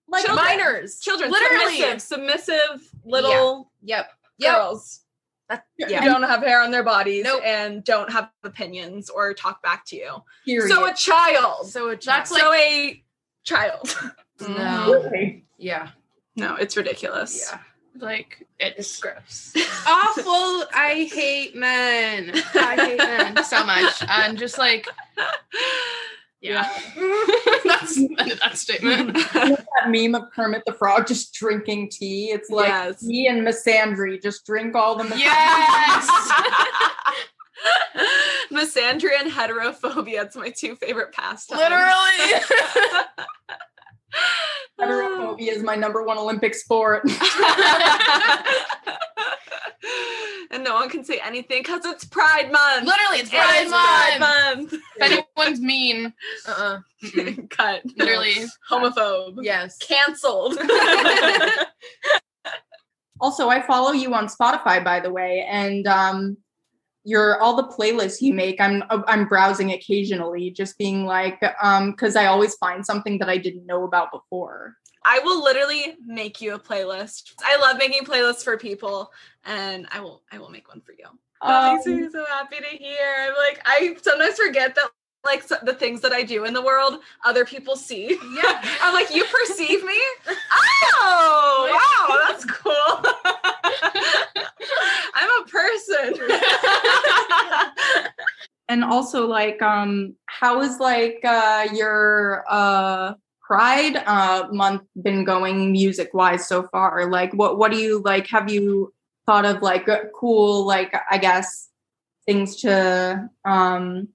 [0.07, 0.45] Like Children.
[0.45, 0.99] minors.
[0.99, 1.75] children Literally.
[1.77, 4.09] submissive submissive little Yep.
[4.37, 4.53] Yep.
[4.55, 5.01] girls
[5.49, 6.05] That- who yeah.
[6.05, 7.41] don't have hair on their bodies Nope.
[7.43, 10.69] and don't have opinions or talk back to you period.
[10.73, 13.03] so a child So a That's so a
[13.43, 13.95] child
[14.47, 15.03] no.
[15.07, 15.43] Okay.
[15.57, 15.89] Yeah.
[16.35, 17.59] no it's ridiculous Yeah.
[17.97, 19.53] Like it's It's gross.
[19.87, 20.65] awful.
[20.73, 22.31] I hate men.
[22.53, 24.03] I hate men so much.
[24.09, 24.85] And just like,
[26.45, 26.69] yeah.
[27.65, 29.13] That's the end of that statement.
[29.33, 32.31] that meme of Kermit the Frog just drinking tea.
[32.31, 33.03] It's like Yes.
[33.03, 36.07] me and Misandry just drink all the Yes.
[38.51, 40.23] Misandry and heterophobia.
[40.25, 41.59] It's my two favorite pastimes.
[41.59, 42.41] Literally.
[44.79, 47.03] Heterophobia is my number one Olympic sport.
[50.51, 52.85] and no one can say anything because it's Pride Month.
[52.85, 54.71] Literally, it's It's Pride Month.
[54.71, 54.81] Month.
[54.97, 56.13] If anyone's mean,
[56.47, 56.79] Uh-uh.
[57.03, 57.49] mm-mm.
[57.57, 57.81] Cut.
[57.97, 58.45] literally.
[58.69, 59.37] Homophobe.
[59.41, 59.77] Yes.
[59.77, 60.57] Cancelled.
[63.21, 66.35] Also, I follow you on Spotify, by the way, and um,
[67.05, 68.59] your all the playlists you make.
[68.59, 73.37] I'm I'm browsing occasionally, just being like, um, because I always find something that I
[73.37, 74.75] didn't know about before.
[75.05, 77.33] I will literally make you a playlist.
[77.43, 79.11] I love making playlists for people,
[79.45, 81.05] and I will I will make one for you.
[81.41, 83.27] That makes Um, me so happy to hear.
[83.27, 84.89] I'm like, I sometimes forget that
[85.23, 88.17] like so- the things that I do in the world, other people see.
[88.35, 88.61] Yeah.
[88.81, 90.01] I'm like, you perceive me?
[91.07, 91.67] Oh,
[92.07, 92.73] wow, that's cool.
[95.13, 96.13] I'm a person.
[98.91, 106.15] Also, like, um, how is like uh, your uh Pride uh month been going music
[106.15, 107.07] wise so far?
[107.07, 108.25] Like, what what do you like?
[108.27, 108.91] Have you
[109.25, 111.69] thought of like uh, cool like I guess
[112.25, 114.07] things to um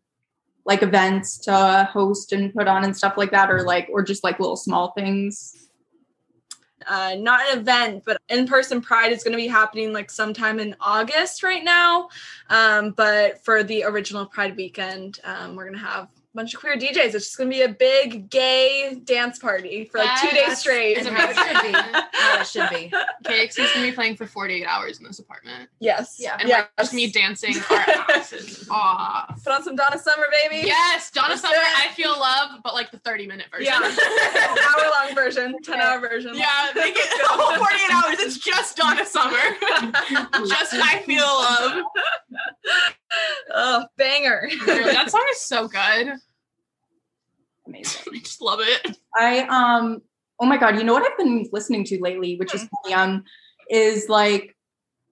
[0.64, 4.24] like events to host and put on and stuff like that or like or just
[4.24, 5.59] like little small things
[6.88, 10.76] uh, not an event, but in-person Pride is going to be happening like sometime in
[10.80, 12.08] August right now.
[12.48, 16.76] Um, but for the original Pride weekend, um, we're going to have bunch of queer
[16.76, 17.14] DJs.
[17.14, 20.96] It's just gonna be a big gay dance party for like two days straight.
[20.96, 21.78] it's And how it should be.
[22.12, 22.92] How it should be.
[23.24, 25.68] KXC's gonna be playing for 48 hours in this apartment.
[25.80, 26.16] Yes.
[26.18, 26.36] Yeah.
[26.38, 26.68] And yes.
[26.78, 29.42] we're just gonna be dancing our asses off.
[29.42, 30.66] Put on some Donna Summer, baby.
[30.66, 31.90] Yes, Donna Let's Summer, it.
[31.90, 33.72] I feel love, but like the 30 minute version.
[33.72, 33.80] Yeah.
[33.80, 36.34] hour long version, 10 hour version.
[36.34, 38.20] Yeah, make it the whole 48 hours.
[38.20, 39.36] It's just Donna Summer.
[40.46, 41.84] just I feel love.
[43.54, 44.48] oh, banger.
[44.66, 46.19] Literally, that song is so good.
[47.70, 48.02] Amazing.
[48.14, 48.96] I just love it.
[49.16, 50.02] I um
[50.40, 53.24] oh my god, you know what I've been listening to lately, which is funny, um,
[53.70, 54.56] is like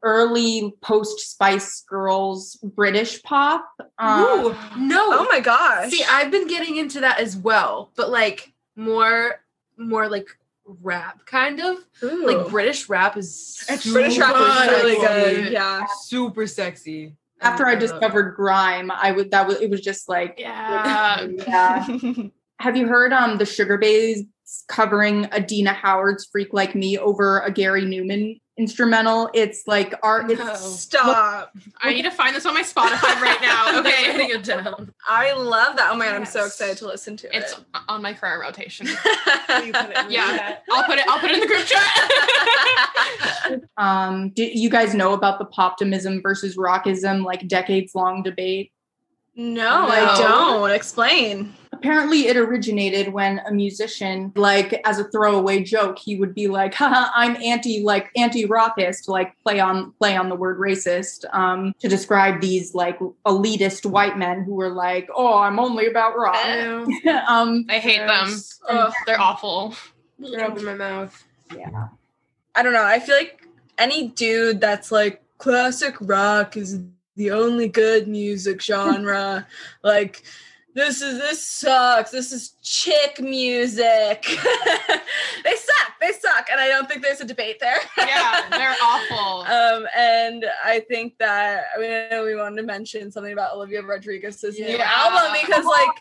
[0.03, 3.69] early post Spice Girls British pop.
[3.99, 5.07] Um, Ooh, no.
[5.13, 5.91] Oh my gosh.
[5.91, 9.41] See, I've been getting into that as well, but like more,
[9.77, 10.29] more like
[10.83, 11.79] rap kind of.
[12.03, 12.27] Ooh.
[12.27, 15.43] Like British rap is British rap is super really sexy.
[15.43, 15.53] good.
[15.53, 15.87] Yeah.
[16.03, 17.17] super sexy.
[17.41, 21.27] after I love discovered grime, I would that was it was just like Yeah.
[21.27, 21.87] yeah.
[22.61, 24.27] Have you heard um the Sugababes
[24.67, 29.31] covering Adina Howard's "Freak Like Me" over a Gary Numan instrumental?
[29.33, 30.29] It's like art.
[30.31, 30.55] It's No.
[30.55, 31.53] Stop.
[31.81, 33.67] I need to find this on my Spotify right now.
[33.79, 34.11] Okay.
[34.11, 34.93] Writing it down.
[35.07, 35.91] I love that.
[35.93, 37.59] Oh my god, I'm so excited to listen to It's it.
[37.59, 38.87] It's on my current rotation.
[39.49, 40.07] yeah.
[40.09, 40.57] Yeah.
[40.73, 43.61] I'll put it I'll put it in the group chat.
[43.77, 44.31] um.
[44.31, 48.73] Do you guys know about the poptimism versus rockism like decades long debate?
[49.37, 50.73] No, I don't.
[50.73, 51.55] Explain.
[51.79, 56.75] Apparently, it originated when a musician, like as a throwaway joke, he would be like,
[56.75, 61.89] Haha, "I'm anti, like anti-rockist," like play on play on the word racist, um, to
[61.89, 66.45] describe these like elitist white men who were like, "Oh, I'm only about rock."
[67.29, 68.35] um, I hate them.
[68.69, 68.93] Ugh.
[69.07, 69.75] They're awful.
[70.21, 71.25] Throw up in my mouth.
[71.57, 71.89] yeah.
[72.57, 72.85] I don't know.
[72.85, 73.47] I feel like
[73.79, 76.81] any dude that's like classic rock is
[77.15, 79.47] the only good music genre.
[79.85, 80.25] like
[80.75, 82.11] this is this sucks.
[82.11, 84.23] This is chick music.
[85.45, 85.93] they suck.
[86.01, 86.49] They suck.
[86.51, 87.79] And I don't think there's a debate there.
[87.99, 89.41] Yeah, they're awful.
[89.53, 94.43] Um, and I think that I mean we wanted to mention something about Olivia Rodrigo's
[94.43, 95.97] new album because like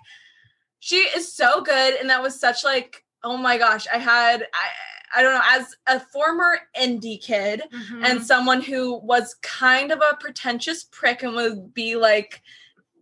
[0.80, 4.68] she is so good, and that was such like oh my gosh, I had I
[5.20, 8.04] I don't know as a former indie kid Mm-hmm.
[8.06, 12.42] and someone who was kind of a pretentious prick and would be like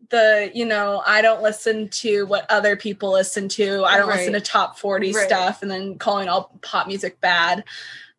[0.10, 3.84] the you know i don't listen to what other people listen to.
[3.86, 5.26] I don't listen to top 40 Right.
[5.26, 7.64] stuff and then calling all pop music bad.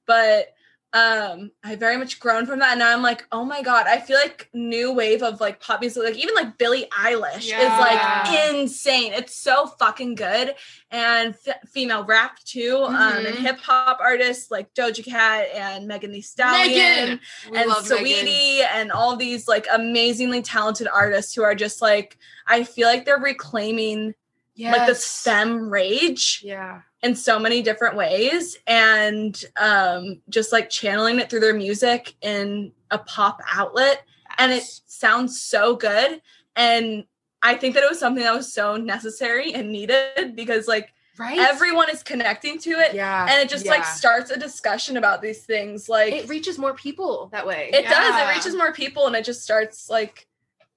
[0.06, 0.54] But
[0.96, 3.98] um i very much grown from that and now i'm like oh my god i
[3.98, 7.60] feel like new wave of like pop music like even like billie eilish Yeah.
[7.74, 10.54] is like insane it's so fucking good
[10.90, 13.34] and f- female rap too um and Mhm.
[13.46, 17.20] hip-hop artists like doja cat and megan Thee stallion.
[17.54, 18.04] And love Megan.
[18.04, 23.04] Saweetie and all these like amazingly talented artists who are just like I feel like
[23.04, 24.14] they're reclaiming
[24.58, 26.80] like the STEM rage Yeah.
[27.02, 32.72] in so many different ways and um just like channeling it through their music in
[32.90, 34.02] a pop outlet
[34.38, 36.20] and it sounds so good
[36.56, 37.04] and
[37.42, 41.38] I think that it was something that was so necessary and needed because like Right.
[41.38, 43.26] everyone is connecting to it Yeah.
[43.30, 47.28] and it just like starts a discussion about these things like it reaches more people
[47.32, 47.70] that way.
[47.72, 48.14] it does.
[48.22, 50.26] It reaches more people and it just starts like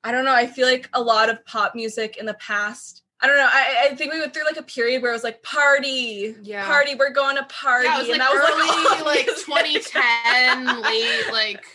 [0.01, 0.33] I don't know.
[0.33, 3.03] I feel like a lot of pop music in the past.
[3.21, 3.49] I don't know.
[3.51, 6.65] I, I think we went through like a period where it was like party, Yeah.
[6.65, 6.95] party.
[6.95, 10.81] We're going to party, Yeah, it was like and that was early, like, like 2010,
[10.83, 11.65] late like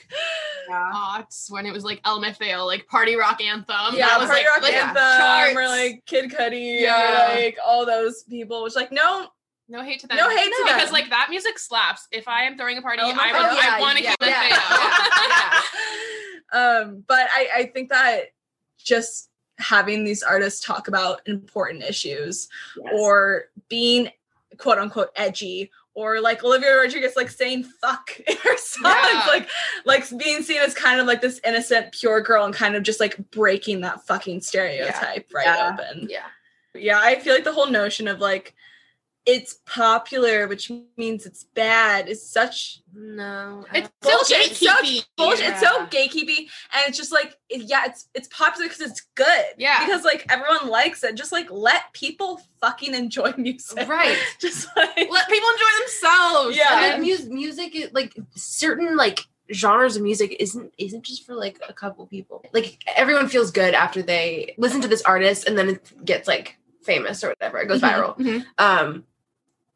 [0.69, 0.93] Yeah.
[0.95, 3.95] aughts when it was like LMFAO, like party rock anthem.
[3.95, 5.57] yeah, That was party like, rock like anthem, charts.
[5.57, 7.33] or like Kid Cudi, Yeah.
[7.33, 8.63] or like all those people.
[8.65, 9.27] Which like no,
[9.69, 10.17] no hate to them.
[10.17, 12.09] no hate to them because like that music slaps.
[12.11, 13.19] If I am throwing a party, LMFAO.
[13.19, 15.61] I, Oh, yeah, I want to yeah, keep yeah, it
[16.55, 16.81] yeah.
[16.81, 18.29] um, but I I think that
[18.79, 22.93] just having these artists talk about important issues Yes.
[22.95, 24.11] or being
[24.59, 29.25] quote unquote edgy or like Olivia Rodrigo like saying fuck in her songs Yeah.
[29.29, 29.49] like
[29.85, 32.99] like being seen as kind of like this innocent pure girl and kind of just
[33.01, 35.71] like breaking that fucking stereotype right Yeah.
[35.79, 36.09] open.
[36.11, 36.27] Yeah.
[36.77, 38.55] Yeah, I feel like the whole notion of like
[39.27, 43.65] it's popular which means it's bad is such No.
[43.73, 44.29] It's bullshit.
[44.29, 45.05] so It's so gatekeepy.
[45.17, 45.49] bullshit.
[45.49, 45.87] It's so Yeah.
[45.87, 46.38] gatekeepy
[46.73, 49.44] and it's just like it- yeah, it's it's popular because it's good.
[49.57, 49.85] Yeah.
[49.87, 51.15] Because like everyone likes it.
[51.15, 53.88] Just like let people fucking enjoy music.
[53.88, 54.17] Right.
[54.40, 56.57] Just like Let people enjoy themselves.
[56.57, 56.94] Yeah.
[56.94, 59.21] And mu- music is like certain like
[59.53, 62.44] genres of music isn't isn't just for like a couple people.
[62.53, 66.57] Like everyone feels good after they listen to this artist and then it gets like
[66.83, 67.59] famous or whatever.
[67.59, 68.17] It goes viral.
[68.19, 68.44] Mhm.
[68.59, 69.05] Um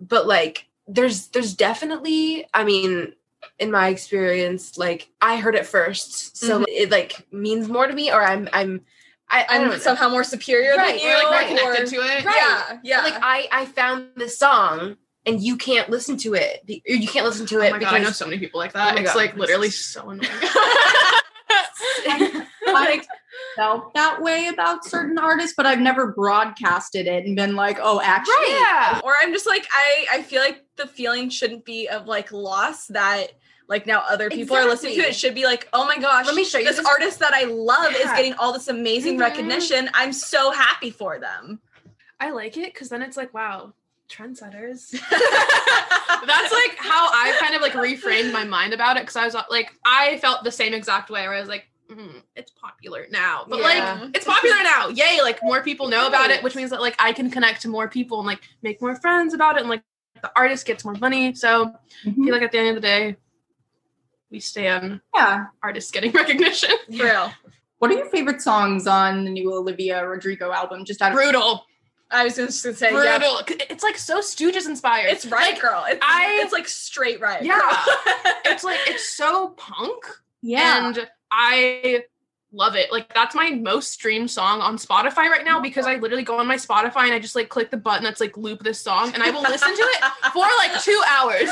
[0.01, 3.13] but like there's there's definitely I mean
[3.59, 6.37] in my experience like I heard it first.
[6.37, 6.65] So Mhm.
[6.69, 8.83] it like means more to me or I'm I'm
[9.31, 9.75] I, I don't know.
[9.75, 11.09] I'm somehow more superior Right, than you.
[11.09, 12.25] You're like more or- connected to it.
[12.25, 12.37] Right.
[12.37, 13.01] Yeah, yeah.
[13.03, 14.97] Like I, I found this song
[15.27, 16.63] and you can't listen to it.
[16.67, 17.65] You can't listen to it.
[17.65, 18.95] Oh it my god, I know so many people like Oh that.
[18.95, 19.19] my it's God.
[19.19, 20.31] like literally so annoying.
[22.71, 23.03] I
[23.57, 28.01] felt that way about certain artists, but I've never broadcasted it and been like, oh,
[28.03, 29.01] actually, yeah.
[29.05, 32.87] or I'm just like I I feel like the feeling shouldn't be of like loss
[32.89, 33.33] that
[33.69, 35.09] like now other people are listening to it.
[35.09, 37.35] It should be like, oh my gosh, Let me show you this, this- artist that
[37.35, 39.21] I love is getting all this amazing Mhm.
[39.21, 39.91] recognition.
[39.93, 41.61] I'm so happy for them.
[42.21, 43.75] I like it because then it's like, wow,
[44.09, 44.91] trendsetters.
[46.27, 49.37] That's like how I kind of like reframed my mind about it because I was
[49.51, 53.45] like, I felt the same exact way where I was like, mm, it's popular now,
[53.49, 53.99] but Yeah.
[54.03, 54.89] like, it's popular now.
[54.89, 55.21] Yay!
[55.23, 57.89] Like more people know about it, which means that like I can connect to more
[57.89, 59.83] people and like make more friends about it, and like
[60.23, 61.35] the artist gets more money.
[61.35, 61.73] So
[62.07, 63.17] I feel like at the end of the day,
[64.31, 65.47] we stand yeah.
[65.63, 66.71] artists getting recognition.
[66.97, 67.33] For real.
[67.79, 70.85] What are your favorite songs on the new Olivia Rodrigo album?
[70.85, 71.65] Just out of Brutal,
[72.11, 73.41] I was just gonna say, yeah, brutal.
[73.71, 75.11] It's like so Stooges inspired.
[75.11, 75.85] it's right, girl.
[75.89, 77.43] It's, I- it's like straight right.
[77.43, 77.61] Yeah.
[78.47, 80.05] it's like it's so punk.
[80.43, 80.89] yeah.
[80.89, 82.05] and I
[82.53, 82.91] love it.
[82.91, 86.47] Like that's my most streamed song on Spotify right now because I literally go on
[86.47, 89.23] my Spotify and I just like click the button that's like loop this song and
[89.23, 91.51] I will listen to it for like two hours.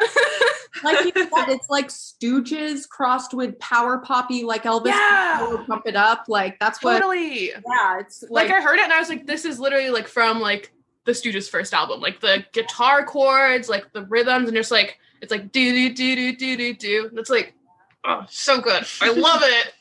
[0.84, 4.86] like you said, it's like Stooges crossed with power poppy, like Elvis.
[4.86, 5.64] Yeah.
[5.66, 6.98] Pump it up, like that's what.
[6.98, 7.50] Totally.
[7.50, 10.08] Yeah, it's Like, like, I heard it and I was like, this is literally like
[10.08, 10.72] from like
[11.04, 12.00] the Stooges first album.
[12.00, 16.16] Like the guitar chords, like the rhythms, and just like it's like do do do
[16.16, 17.10] do do do do.
[17.14, 17.54] It's like
[18.08, 18.84] oh so good.
[19.00, 19.74] I love it.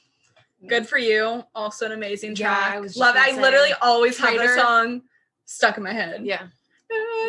[0.67, 1.43] Good for you.
[1.55, 2.73] Also an amazing Yeah, track.
[2.75, 3.21] I was Love it.
[3.21, 5.01] I literally always have the song
[5.45, 6.15] stuck in my head.
[6.19, 6.47] Ah, yeah.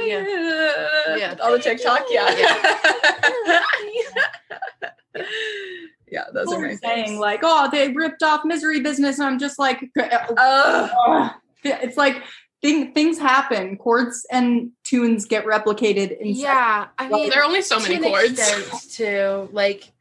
[0.04, 1.16] Yeah.
[1.16, 1.34] Yeah.
[1.42, 2.30] All the TikTok, yeah.
[2.36, 3.60] Yeah.
[6.10, 7.20] Yeah, those people are are my saying faves.
[7.20, 10.34] like, oh, they ripped off Misery Business, and I'm just like, Ugh.
[10.38, 11.32] ugh.
[11.64, 12.22] it's like
[12.62, 16.18] thing, things happen, chords and tunes get replicated.
[16.18, 16.86] In Yeah.
[16.98, 18.38] I mean, There are only so many chords.
[18.38, 19.48] extent, too.
[19.52, 19.92] Like,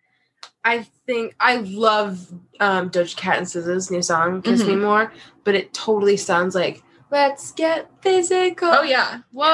[0.64, 2.28] I think I love
[2.60, 5.12] um, Doja Cat and SZA's new song, "Kiss Me More,"
[5.44, 9.20] but it totally sounds like "Let's get physical." Oh yeah.
[9.32, 9.46] Whoa,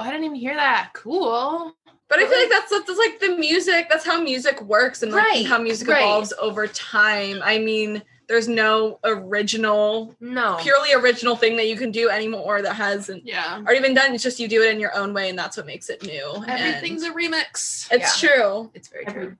[0.00, 0.90] I didn't even hear that.
[0.94, 1.74] Cool.
[2.08, 3.88] But I feel like that's that's like the music.
[3.90, 6.02] That's how music works, and like Right, how music right.
[6.02, 7.40] evolves over time.
[7.42, 12.74] I mean, there's no original, no, purely original thing that you can do anymore that
[12.74, 13.56] hasn't Yeah.
[13.64, 14.12] already been done.
[14.14, 16.44] It's just you do it in your own way, and that's what makes it new.
[16.46, 17.88] Everything's And a remix.
[17.90, 18.70] it's true.
[18.74, 19.36] it's very true.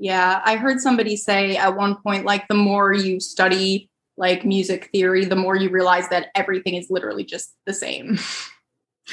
[0.00, 4.88] Yeah, I heard somebody say at one point, like, the more you study like music
[4.92, 8.18] theory, the more you realize that everything is literally just the same.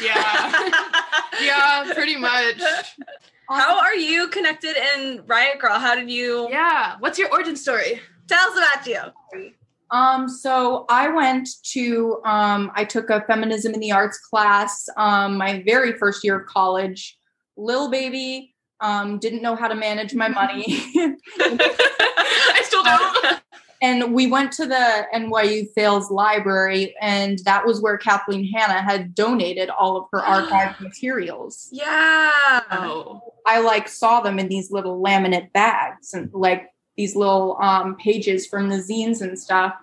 [0.01, 0.69] Yeah.
[1.41, 2.61] yeah, pretty much.
[3.49, 5.79] How are you connected in Riot Grrrl?
[5.79, 6.95] How did you Yeah.
[6.99, 8.01] What's your origin story?
[8.27, 9.53] tell us about you?
[9.89, 15.37] Um, so I went to um, I took a feminism in the arts class um,
[15.37, 17.17] my very first year of college.
[17.55, 20.65] Lil baby, um, didn't know how to manage my money.
[21.39, 23.41] I still don't.
[23.81, 29.13] and we went to the NYU Fales Library, and that was where Kathleen Hanna had
[29.13, 31.69] donated all of her archived materials.
[31.71, 32.31] Yeah.
[33.45, 38.47] I like saw them in these little laminate bags and like these little um, pages
[38.47, 39.75] from the zines and stuff.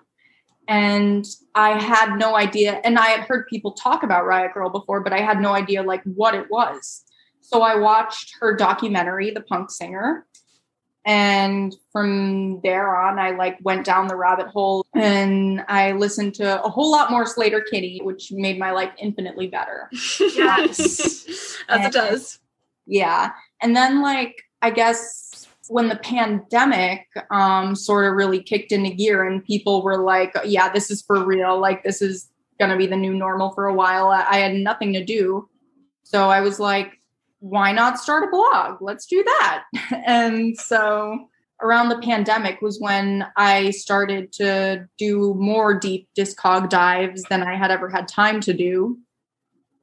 [0.67, 2.81] And I had no idea.
[2.83, 5.83] And I had heard people talk about Riot Grrrl before, but I had no idea
[5.83, 7.04] like what it was.
[7.47, 10.25] So I watched her documentary, The Punk Singer.
[11.07, 16.63] And from there on, I like went down the rabbit hole and I listened to
[16.63, 19.89] a whole lot more Sleater-Kinney, which made my life infinitely better.
[20.19, 21.59] Yes.
[21.69, 22.39] As it does.
[22.85, 23.31] yeah
[23.61, 29.23] and then like i guess when the pandemic um sort of really kicked into gear
[29.23, 32.29] and people were like yeah this is for real like this is
[32.59, 35.49] gonna be the new normal for a while i, I had nothing to do
[36.03, 36.99] so i was like
[37.45, 39.63] why not start a blog let's do that
[40.05, 41.29] and so
[41.61, 47.55] around the pandemic was when i started to do more deep discog dives than i
[47.55, 48.97] had ever had time to do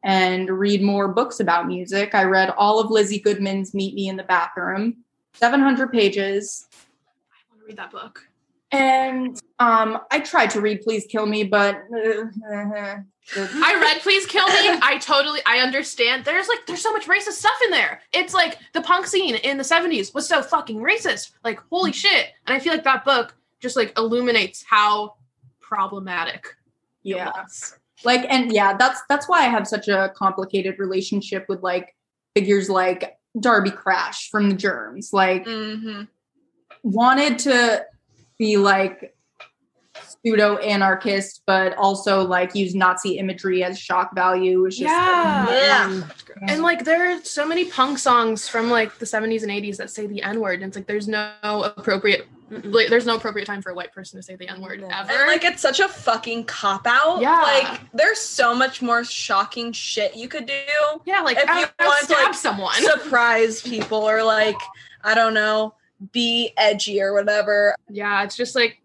[0.03, 2.15] and read more books about music.
[2.15, 5.05] I read all of Lizzy Goodman's Meet Me in the Bathroom,
[5.35, 6.67] 700 pages.
[6.73, 8.27] I want to read that book.
[8.73, 12.25] And um, I tried to read Please Kill Me, but uh,
[12.57, 14.55] I read Please Kill Me.
[14.83, 16.25] I totally I understand.
[16.25, 18.01] There's like there's so much racist stuff in there.
[18.13, 21.33] It's like the punk scene in the 70s was so fucking racist.
[21.45, 22.29] Like holy shit.
[22.47, 25.15] And I feel like that book just like illuminates how
[25.61, 26.57] problematic
[27.05, 27.33] yeah,
[28.05, 31.97] like and yeah, that's that's why I have such a complicated relationship with like
[32.35, 35.13] figures like Darby Crash from the Germs.
[35.13, 36.03] Like Mm-hmm.
[36.85, 37.85] wanted to
[38.43, 39.15] be like
[40.25, 44.65] pseudo anarchist, but also like use Nazi imagery as shock value.
[44.67, 45.87] It's just Yeah.
[46.03, 46.05] Ugh.
[46.49, 49.91] And like there are so many punk songs from like the 70s and 80s that
[49.91, 50.61] say the N-word.
[50.61, 51.33] And it's like there's no
[51.77, 54.89] appropriate like, there's no appropriate time for a white person to say the N-word No.
[54.93, 55.13] ever.
[55.13, 57.21] And like it's such a fucking cop out.
[57.21, 57.41] Yeah.
[57.41, 60.55] Like there's so much more shocking shit you could do.
[61.07, 62.75] yeah, like if I, you I want to, like, someone.
[62.75, 64.59] Surprise people or like,
[65.05, 65.75] I don't know,
[66.13, 67.75] be edgy or whatever.
[67.89, 68.81] yeah, it's just like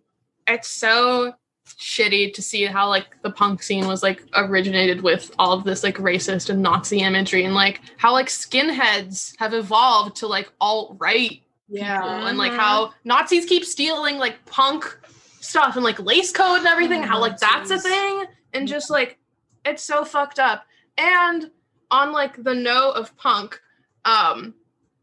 [0.47, 1.34] it's so
[1.65, 5.84] shitty to see how like the punk scene was like originated with all of this
[5.84, 10.95] like racist and Nazi imagery and like how like skinheads have evolved to like alt
[10.99, 14.97] right people and like how Nazis keep stealing like punk
[15.41, 18.89] stuff and like lace code and everything, Oh, how like that's a thing, and just
[18.89, 19.18] like
[19.65, 20.65] it's so fucked up.
[20.97, 21.51] And
[21.91, 23.59] on like the note of punk,
[24.05, 24.53] um,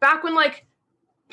[0.01, 0.67] back when like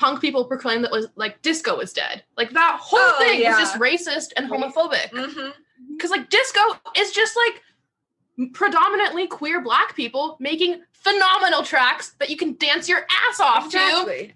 [0.02, 3.50] punk people proclaimed that was like disco was dead, like that whole Oh, thing yeah.
[3.50, 5.10] was just racist and homophobic.
[5.10, 5.50] Mm-hmm.
[5.96, 6.60] Because like disco
[6.96, 13.06] is just like predominantly queer black people making phenomenal tracks that you can dance your
[13.28, 13.78] ass off to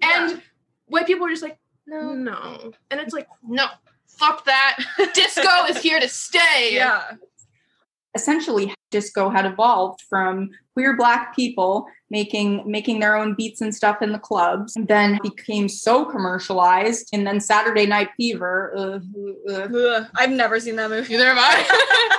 [0.02, 0.42] and
[0.86, 2.72] white people are just like, no, no.
[2.90, 3.66] And it's like, no,
[4.06, 4.78] fuck that.
[5.14, 6.74] Disco is here to stay.
[6.74, 7.12] yeah.
[8.14, 14.00] essentially disco had evolved from queer black people making making their own beats and stuff
[14.00, 19.00] in the clubs then became so commercialized and then saturday night fever uh,
[19.52, 21.12] uh, Ugh, I've never seen that movie.
[21.14, 22.18] Neither have I.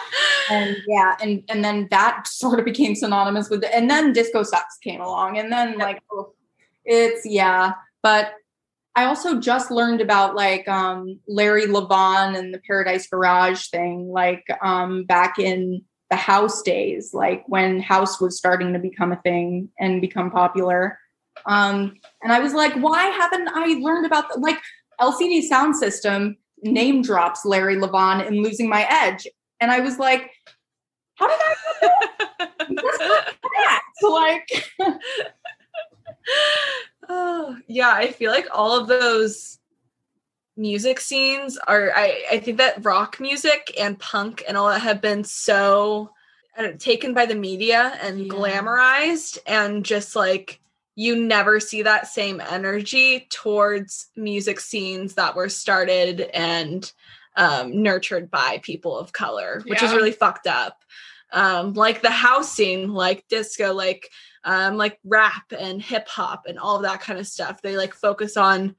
[0.50, 3.72] and yeah and and then that sort of became synonymous with it.
[3.74, 6.34] and then disco sucks came along and then like oh,
[6.86, 8.32] it's yeah but
[8.96, 14.46] i also just learned about like um larry levan and the paradise garage thing like
[14.62, 19.70] um back in the house days like when house was starting to become a thing
[19.80, 20.98] and become popular
[21.46, 21.94] um
[22.24, 24.58] and i was like why haven't i learned about the, like
[25.02, 29.28] lcd soundsystem name drops larry levan in losing my edge
[29.60, 30.32] and i was like
[31.18, 31.56] how did I
[32.70, 33.82] that?
[34.04, 34.72] Like,
[37.10, 39.58] oh, yeah, I feel like all of those
[40.58, 45.02] music scenes are I, I think that rock music and punk and all that have
[45.02, 46.12] been so
[46.58, 48.34] know, taken by the media and Yeah.
[48.34, 50.60] glamorized and just like
[50.96, 56.92] you never see that same energy towards music scenes that were started and
[57.36, 60.84] um, nurtured by people of color, which is really fucked up.
[61.32, 64.10] Um, like the house scene, like disco, like
[64.44, 67.62] um, like rap and hip hop and all of that kind of stuff.
[67.62, 68.76] They like focus on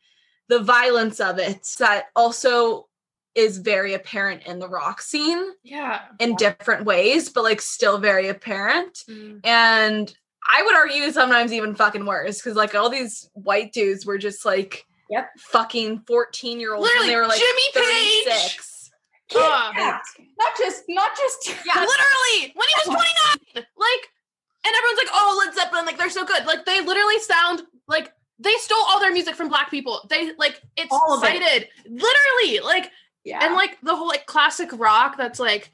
[0.49, 2.89] the violence of it that also
[3.35, 6.01] is very apparent in the rock scene yeah.
[6.19, 9.05] in different ways, but like still very apparent.
[9.45, 10.13] And
[10.51, 14.45] I would argue sometimes even fucking worse because like all these white dudes were just
[14.45, 15.31] like Yep.
[15.39, 18.25] fucking 14 year olds when Literally, they were like Jimmy Page!
[18.27, 18.91] 36.
[19.35, 19.99] Uh, yeah,
[20.39, 21.49] not just, not just.
[21.67, 22.97] Yeah, literally, when he was
[23.55, 23.65] 29.
[23.77, 24.09] Like,
[24.65, 26.47] and everyone's like, oh, Led Zeppelin, like, they're so good.
[26.47, 30.07] Like, they literally sound like they stole all their music from black people.
[30.09, 31.27] They, like, it's All of it.
[31.27, 31.69] cited.
[31.87, 32.91] Literally, like,
[33.25, 33.45] Yeah.
[33.45, 35.71] and like the whole like classic rock that's like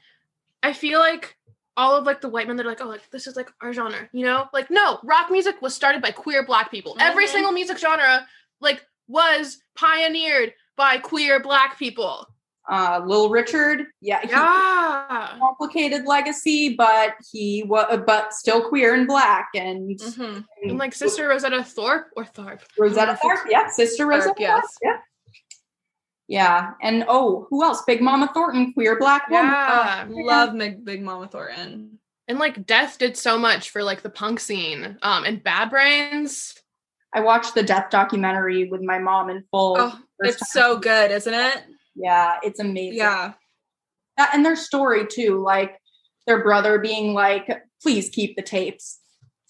[0.63, 1.37] i feel like
[1.77, 4.09] all of like the white men they're like oh like this is like our genre
[4.11, 7.33] you know like no rock music was started by queer black people every Mhm.
[7.35, 8.27] single music genre
[8.59, 12.27] like was pioneered by queer black people
[12.69, 19.07] uh, Lil Richard, yeah, he yeah complicated legacy, but he was, but still queer and
[19.07, 20.43] black, and, Mhm.
[20.63, 24.63] and like sister rosetta thorpe or thorpe Rosetta Tharpe, yeah, Sister Rosetta, yes.
[24.63, 24.97] Tharpe, yeah,
[26.27, 27.83] yeah, and oh, who else?
[27.85, 29.45] Big Mama Thornton, queer black woman.
[29.51, 31.99] yeah Love Big, Big Mama Thornton.
[32.27, 36.55] and like death did so much for like the punk scene um and bad brains
[37.13, 39.77] I watched the death documentary with my mom in full.
[39.79, 40.47] Oh, it's time.
[40.51, 41.63] so good, isn't it?
[41.95, 42.97] Yeah, it's amazing.
[42.97, 43.33] Yeah.
[44.17, 45.75] That- and their story too, like
[46.27, 47.47] their brother being like,
[47.81, 48.99] "Please keep the tapes,"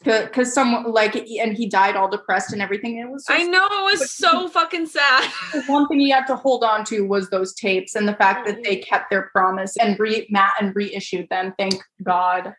[0.04, 2.98] because someone like, and he died all depressed and everything.
[2.98, 5.30] It was I know it was so fucking sad.
[5.68, 8.64] one thing he had to hold on to was those tapes and the fact that
[8.64, 8.90] they mm-hmm.
[8.90, 11.54] kept their promise and re Matt and reissued them.
[11.58, 12.54] Thank God.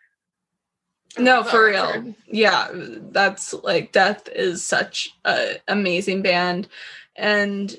[1.18, 2.14] No, for real.
[2.26, 6.68] Yeah, that's like Death is such a amazing band,
[7.14, 7.74] and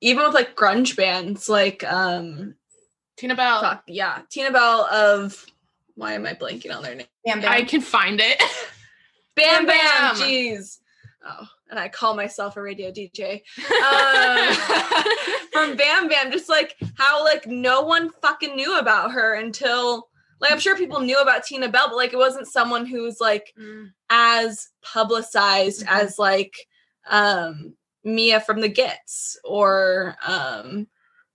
[0.00, 2.54] even with like grunge bands, like um,
[3.16, 5.44] tina bell fuck yeah, Tina Bell of
[5.96, 7.06] why am I blanking on their name?
[7.26, 8.38] Damn, i can find it
[9.36, 10.16] Bam Bam Bam, Bam.
[10.16, 10.78] jeez.
[11.24, 13.42] Oh, and I call myself a radio DJ.
[13.80, 14.54] Um,
[15.52, 20.08] from Bam Bam, just like how like no one fucking knew about her until
[20.40, 23.52] like I'm sure people knew about Tina Bell, but like it wasn't someone who's like
[23.58, 23.92] Mm.
[24.08, 25.90] as publicized Mhm.
[26.02, 26.54] as like
[27.08, 27.74] um
[28.04, 30.86] Mia from the Gits or um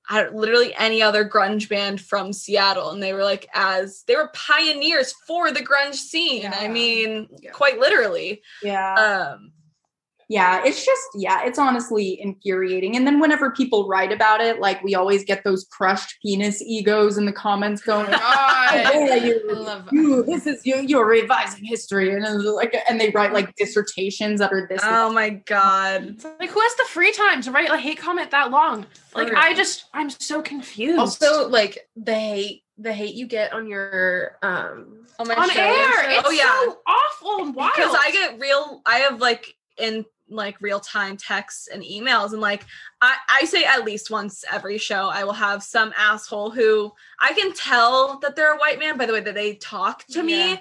[0.08, 4.30] I, literally any other grunge band from Seattle, and they were like as they were
[4.36, 6.52] pioneers for the grunge scene.
[6.54, 7.50] I mean, Yeah.
[7.52, 8.44] quite literally.
[8.62, 8.94] Yeah.
[8.94, 9.52] Um,
[10.28, 12.96] Yeah, it's just yeah, it's honestly infuriating.
[12.96, 17.18] And then whenever people write about it, like we always get those crushed penis egos
[17.20, 22.12] in the comments going, "Oh, I you, love you, this is you, you're revising history,"
[22.14, 24.82] and like, and they write like dissertations that are this.
[24.84, 26.24] oh my god.
[26.40, 28.86] Like who has the free time to write a hate comment that long?
[29.14, 29.58] Like For I real.
[29.58, 30.98] just I'm so confused.
[31.00, 35.62] Also, like the hate, the hate you get on your um Oh my on show.
[35.62, 36.62] air, it's oh yeah.
[36.66, 37.72] so awful and wild.
[37.76, 42.42] because I get real I have like in like real time texts and emails and
[42.42, 42.66] like
[43.02, 47.34] I, I say at least once every show I will have some asshole who I
[47.34, 50.54] can tell that they're a white man by the way that they talk to me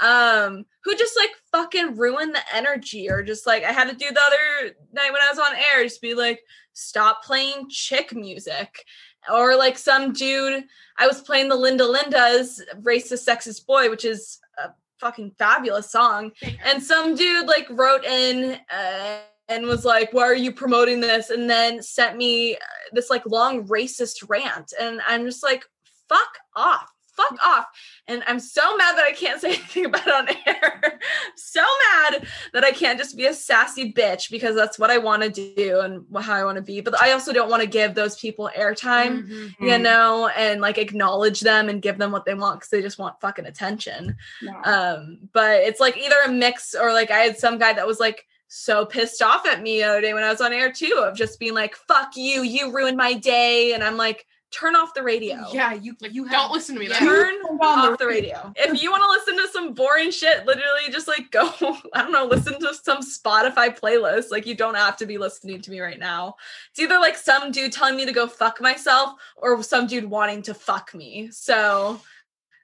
[0.00, 4.12] um who just like fucking ruin the energy or just like I had to do
[4.12, 6.40] the other night when I was on air just be like
[6.72, 8.84] stop playing chick music
[9.32, 10.64] or like some dude
[10.98, 14.70] I was playing the Linda Lindas racist sexist boy which is a
[15.02, 16.32] fucking fabulous song.
[16.64, 21.28] And some dude like wrote in uh, and was like why are you promoting this?
[21.28, 22.58] And then sent me uh,
[22.92, 24.72] this like long racist rant.
[24.80, 25.64] And i'm just like
[26.08, 27.66] fuck off fuck off
[28.08, 30.98] and i'm so mad that i can't say anything about it on air
[31.36, 35.22] so mad that i can't just be a sassy bitch because that's what i want
[35.22, 37.94] to do and how i want to be but i also don't want to give
[37.94, 39.54] those people airtime Mhm.
[39.60, 42.98] you know and like acknowledge them and give them what they want because they just
[42.98, 44.52] want fucking attention No.
[44.64, 48.00] um, but it's like either a mix or like I had some guy that was
[48.00, 51.02] like so pissed off at me the other day when I was on air too,
[51.06, 53.72] of just being like, fuck you, you ruined my day.
[53.72, 55.44] And I'm like, turn off the radio.
[55.52, 56.88] Yeah, you like You don't listen to me.
[56.88, 56.98] yeah.
[56.98, 58.52] Turn Turn off the radio.
[58.56, 61.50] If you want to listen to some boring shit, literally just like go,
[61.94, 64.30] I don't know, listen to some Spotify playlist.
[64.30, 66.36] Like you don't have to be listening to me right now.
[66.70, 70.42] It's either like some dude telling me to go fuck myself or some dude wanting
[70.42, 71.30] to fuck me.
[71.30, 72.00] So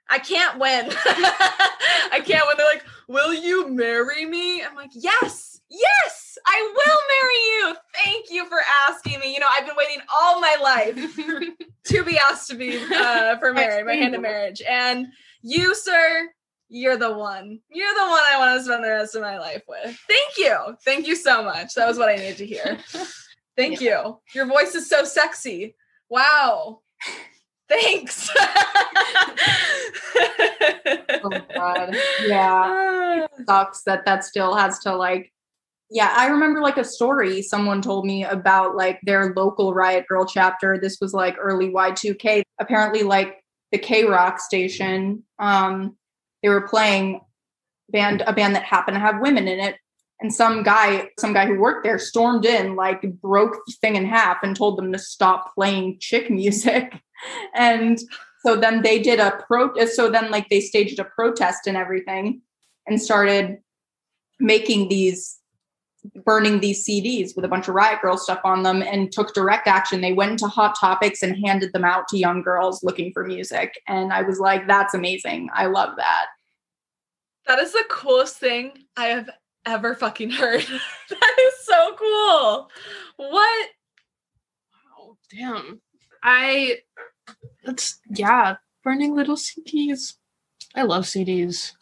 [0.09, 0.87] I can't win.
[2.11, 2.57] I can't win.
[2.57, 4.63] They're like, will you marry me?
[4.63, 7.75] I'm like, yes, yes, I will marry you.
[8.03, 9.33] Thank you for asking me.
[9.33, 10.95] You know, I've been waiting all my life
[11.85, 14.61] to be asked to be uh, for married, my hand in marriage.
[14.67, 15.07] And
[15.41, 16.29] you, sir,
[16.69, 17.59] you're the one.
[17.69, 19.97] You're the one I want to spend the rest of my life with.
[20.07, 20.77] Thank you.
[20.85, 21.73] Thank you so much.
[21.73, 22.77] That was what I needed to hear.
[23.57, 24.19] Thank you.
[24.33, 25.75] Your voice is so sexy.
[26.09, 26.81] Wow.
[27.67, 28.29] Thanks.
[31.21, 31.95] Oh, God.
[32.25, 33.27] Yeah.
[33.45, 35.33] sucks that that still has to like
[35.89, 40.27] yeah i remember like a story someone told me about like their local riot grrrl
[40.29, 40.77] chapter.
[40.77, 45.95] This was like early y2k apparently like the k rock station um
[46.41, 47.21] they were playing
[47.91, 49.77] band a band that happened to have women in it.
[50.21, 54.05] And some guy some guy who worked there stormed in like broke the thing in
[54.05, 57.01] half and told them to stop playing chick music.
[57.53, 57.99] And
[58.45, 62.41] so then they did a pro so then like they staged a protest and everything
[62.87, 63.57] and started
[64.39, 65.38] making these
[66.25, 69.67] burning these CDs with a bunch of riot grrrl stuff on them and took direct
[69.67, 70.01] action.
[70.01, 73.81] They went into hot topics and handed them out to young girls looking for music.
[73.87, 75.49] And I was like, that's amazing.
[75.53, 76.27] I love that.
[77.47, 79.29] That is the coolest thing I have
[79.65, 80.61] ever fucking heard.
[81.09, 82.69] that is so cool.
[83.17, 83.69] What?
[84.97, 85.81] Wow, damn.
[86.23, 86.77] I
[87.63, 90.15] that's yeah, burning little CDs.
[90.75, 91.73] I love CDs.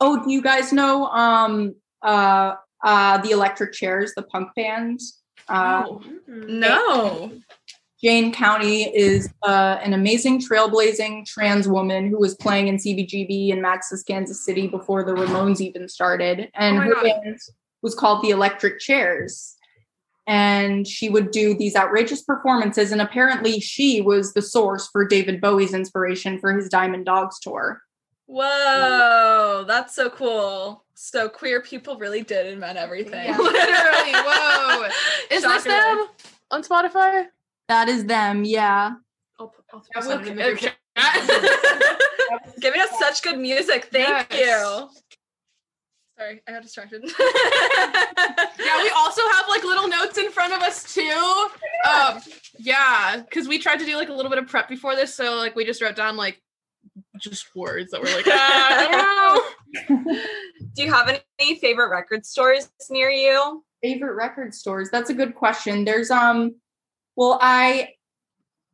[0.00, 2.54] Oh, do you guys know um uh
[2.84, 5.00] uh the electric chairs, the punk band?
[5.48, 6.02] Uh Oh.
[6.28, 7.32] No.
[8.02, 13.60] Jane County is uh, an amazing trailblazing trans woman who was playing in CBGB in
[13.60, 16.48] Max's Kansas City before the Ramones even started.
[16.54, 17.02] And Oh her God.
[17.02, 17.38] band
[17.82, 19.56] was called the Electric Chairs.
[20.28, 22.92] And she would do these outrageous performances.
[22.92, 27.82] And apparently, she was the source for David Bowie's inspiration for his Diamond Dogs tour.
[28.28, 30.84] Whoa, that's so cool.
[30.94, 33.24] So queer people really did invent everything.
[33.24, 34.86] Yeah, literally, whoa.
[35.30, 36.06] Is this them
[36.50, 37.26] on Spotify?
[37.68, 38.92] That is them, yeah.
[39.38, 40.72] I'll, I'll throw will some in the group okay.
[42.60, 43.88] Giving us such good music.
[43.92, 44.30] Thank Yes.
[44.30, 44.88] you.
[46.18, 47.04] Sorry, I got distracted.
[47.04, 51.48] yeah, we also have like little notes in front of us too.
[51.88, 52.20] Um,
[52.58, 55.36] yeah, because we tried to do like a little bit of prep before this, so
[55.36, 56.42] like we just wrote down like
[57.20, 60.14] just words that were like, ah, I don't know.
[60.74, 63.62] Do you have any favorite record stores near you?
[63.82, 66.52] favorite record stores that's a good question there's um
[67.14, 67.88] well i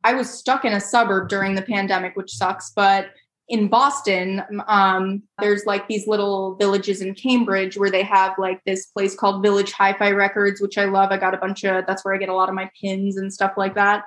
[0.03, 3.09] i was stuck in a suburb during the pandemic which sucks but
[3.47, 8.87] in boston um there's like these little villages in cambridge where they have like this
[8.87, 12.15] place called village hi-fi records which i love i got a bunch of that's where
[12.15, 14.05] i get a lot of my pins and stuff like that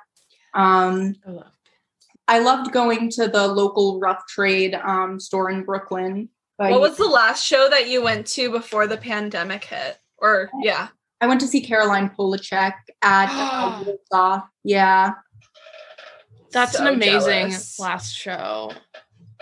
[0.54, 1.52] Um, I love
[2.28, 6.28] I loved going to the local rough trade um, store in Brooklyn.
[6.58, 9.98] But What was the last show that you went to before the pandemic hit?
[10.18, 10.88] Or yeah.
[11.20, 13.28] I went to see Caroline Polachek at
[14.12, 15.12] uh, Yeah,
[16.52, 17.78] That's So an amazing jealous.
[17.78, 18.72] last show.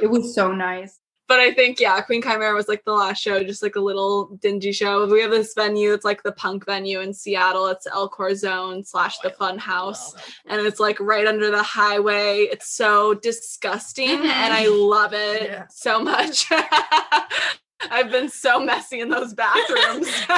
[0.00, 0.98] it was so nice.
[1.28, 4.36] But I think yeah, Queen Chimera was like the last show, just like a little
[4.40, 5.06] dingy show.
[5.06, 5.92] We have this venue.
[5.92, 7.66] It's like the punk venue in Seattle.
[7.66, 12.46] It's El Corazon slash the Fun House, oh, and it's like right under the highway.
[12.50, 14.52] It's so disgusting, and mm-hmm.
[14.52, 15.66] I love it Yeah.
[15.68, 16.46] so much.
[17.90, 20.08] I've been so messy in those bathrooms.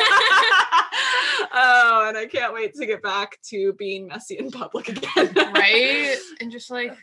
[1.52, 5.32] oh, and I can't wait to get back to being messy in public again.
[5.54, 6.16] right?
[6.40, 6.96] And just like,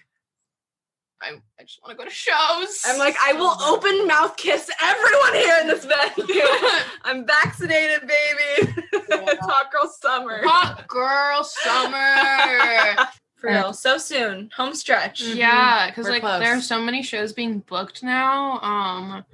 [1.22, 2.84] I, I just want to go to shows.
[2.86, 6.43] I'm like, I will open mouth kiss everyone here in this venue.
[7.03, 8.74] I'm vaccinated, baby.
[8.91, 10.41] it's hot girl summer.
[10.43, 13.07] hot girl summer.
[13.36, 13.74] For real.
[13.74, 14.49] So soon.
[14.55, 15.22] Home stretch.
[15.22, 16.39] yeah, because We're like close.
[16.39, 18.59] there are so many shows being booked now.
[18.61, 19.26] Um,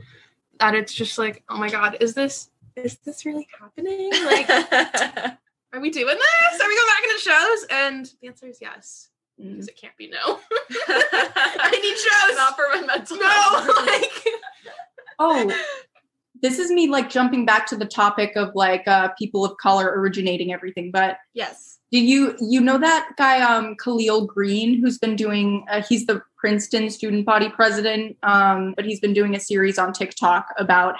[0.59, 4.11] that it's just like, oh my god, is this is this really happening?
[4.25, 6.61] Like, are we doing this?
[6.61, 7.65] Are we going back into shows?
[7.69, 9.09] And the answer is yes,
[9.41, 10.39] because it can't be no.
[10.87, 12.37] I need shows.
[12.37, 14.25] Not for my mental no, like
[15.19, 15.55] Oh,
[16.41, 19.93] this is me like jumping back to the topic of like uh, people of color
[19.95, 20.89] originating everything.
[20.91, 21.77] But yes.
[21.91, 25.65] do you you know that guy um, Kahlil Greene who's been doing?
[25.69, 29.93] Uh, he's the Princeton student body president, um, but he's been doing a series on
[29.93, 30.95] TikTok about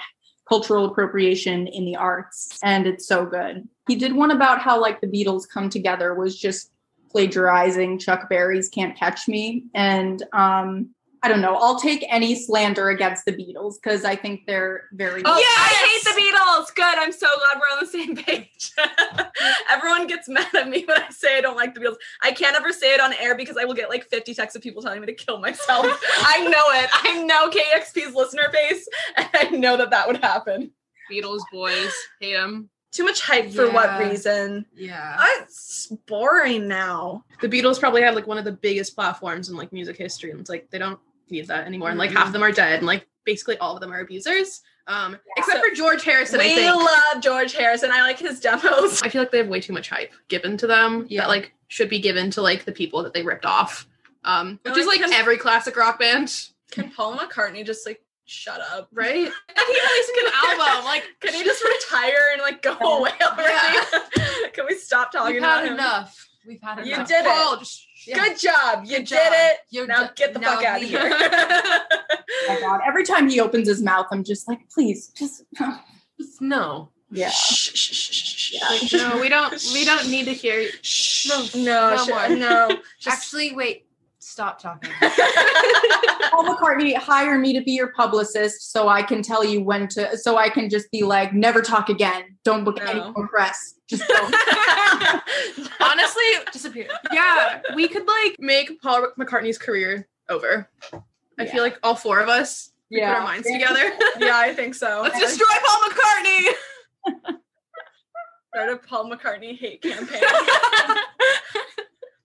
[0.48, 3.68] cultural appropriation in the arts, and it's so good.
[3.88, 6.71] He did one about how like the Beatles come together was just
[7.12, 10.94] plagiarizing Chuck Berry's "Can't Catch Me," and um,
[11.24, 11.54] I don't know.
[11.54, 15.22] I'll take any slander against the Beatles because I think they're very.
[15.24, 15.56] Oh, Yes!
[15.56, 16.74] I hate the Beatles.
[16.74, 16.98] Good.
[16.98, 18.72] I'm so glad we're on the same page.
[19.70, 21.96] Everyone gets mad at me when I say I don't like the Beatles.
[22.22, 24.62] I can't ever say it on air because I will get like 50 texts of
[24.62, 25.86] people telling me to kill myself.
[26.24, 26.90] I know it.
[26.92, 30.72] I know KEXP's listener base, and I know that that would happen.
[31.10, 32.68] Beatles boys hate them.
[32.92, 34.66] Too much hype for what reason?
[34.76, 35.16] Yeah.
[35.40, 37.24] It's boring now.
[37.40, 40.38] The Beatles probably had like one of the biggest platforms in like music history, and
[40.38, 41.88] it's like they don't need that anymore.
[41.90, 44.60] And like half of them are dead, and like basically all of them are abusers.
[44.86, 46.74] Um, except for George Harrison, I we think.
[46.76, 47.90] love George Harrison.
[47.92, 49.00] I like his demos.
[49.02, 51.22] I feel like they have way too much hype given to them Yeah.
[51.22, 53.86] that like should be given to like the people that they ripped off.
[54.24, 56.32] Um, which I is like like every classic rock band,
[56.70, 58.02] Can Paul McCartney just like
[58.32, 58.88] shut up?
[58.92, 59.14] right?
[59.16, 60.84] And he released an album.
[60.84, 63.78] Like, Can he just retire and like go away already?
[64.52, 65.74] Can we stop talking We've about had him?
[65.74, 66.28] enough.
[66.46, 66.86] We've had enough.
[66.86, 67.08] You enough.
[67.08, 67.58] did it.
[67.60, 68.14] Just Yeah.
[68.16, 68.84] Good job.
[68.84, 69.32] You Good did job.
[69.32, 69.56] it.
[69.70, 71.00] You're now ju- get the now fuck out of here.
[71.04, 72.80] Oh my god!
[72.86, 75.44] Every time he opens his mouth, I'm just like, please, just
[76.40, 76.90] No.
[77.12, 77.28] yeah.
[77.30, 78.76] Shh, shh, shh, shh, shh, Yeah.
[78.78, 78.92] shh.
[78.94, 79.52] no, we don't.
[79.72, 80.68] We don't need to hear.
[81.28, 82.28] No, no, no sh- more.
[82.30, 82.68] no.
[82.98, 83.86] Just- Actually, wait.
[84.32, 84.90] Stop talking.
[86.30, 90.16] Paul McCartney, hire me to be your publicist so I can tell you when to,
[90.16, 92.38] so I can just be like, never talk again.
[92.42, 93.74] Don't book any more press.
[93.88, 94.34] Just don't.
[95.82, 96.88] Honestly, Disappear.
[97.12, 100.66] yeah, we could like make Paul McCartney's career over.
[101.38, 103.92] I feel like all four of us we put our minds together.
[104.18, 105.00] yeah, I think so.
[105.02, 107.36] Let's destroy Paul McCartney.
[108.54, 110.22] Start a Paul McCartney hate campaign.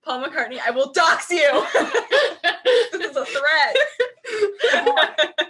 [0.08, 1.38] Paul McCartney, I will dox you.
[2.94, 3.76] this is a threat.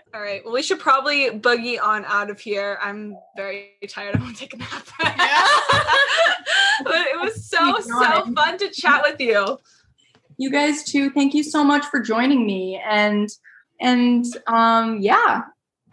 [0.15, 0.43] All right.
[0.43, 2.79] Well, we should probably buggy on out of here.
[2.81, 4.15] I'm very tired.
[4.15, 4.87] I want to take a nap.
[6.83, 9.59] but it was so so fun to chat with you.
[10.37, 11.11] You guys too.
[11.11, 12.81] Thank you so much for joining me.
[12.83, 13.29] And,
[13.79, 15.43] and, um, yeah,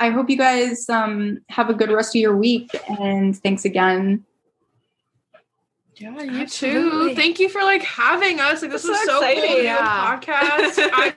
[0.01, 2.71] I hope you guys, um, have a good rest of your week.
[2.99, 4.25] And thanks again.
[5.97, 7.11] Yeah, you Absolutely.
[7.11, 7.15] too.
[7.15, 8.63] Thank you for like having us.
[8.63, 9.29] Like this That's was so so, cool.
[9.31, 9.57] exciting.
[9.57, 10.19] to Yeah.
[10.19, 10.79] podcast.
[10.93, 11.15] I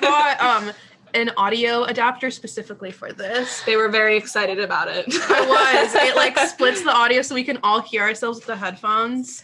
[0.00, 0.72] bought um
[1.14, 3.62] an audio adapter specifically for this.
[3.64, 5.06] They were very excited about it.
[5.08, 5.94] I was.
[5.96, 9.42] It like splits the audio so we can all hear ourselves with the headphones.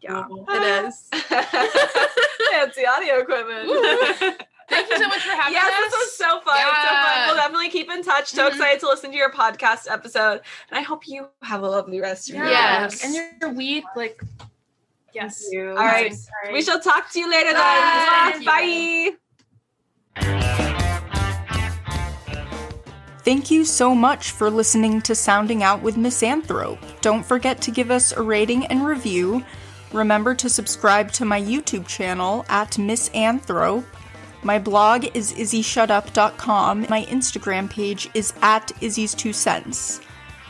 [0.00, 1.08] Yeah, it is.
[2.52, 4.42] Fancy audio equipment.
[4.68, 5.90] Thank you so much for having yes, us.
[5.90, 6.56] this was so fun.
[6.58, 7.26] So fun.
[7.26, 8.28] We'll definitely keep in touch.
[8.28, 8.52] So Mhm.
[8.52, 10.42] excited to listen to your podcast episode.
[10.70, 12.92] And I hope you have a lovely rest of your Yes.
[12.94, 13.04] week.
[13.04, 14.20] And your week, like
[15.14, 15.44] yes.
[15.54, 16.12] All right.
[16.46, 18.32] All We shall talk to you later Bye.
[18.34, 18.44] then.
[18.44, 19.16] Bye.
[23.24, 26.78] Thank you so much for listening to Sounding Out with Misanthrope.
[27.02, 29.44] Don't forget to give us a rating and review.
[29.92, 33.84] Remember to subscribe to my YouTube channel at Misanthrope.
[34.42, 36.86] My blog is izzyshutup.com.
[36.88, 40.00] My Instagram page is at Izzy's Two Cents.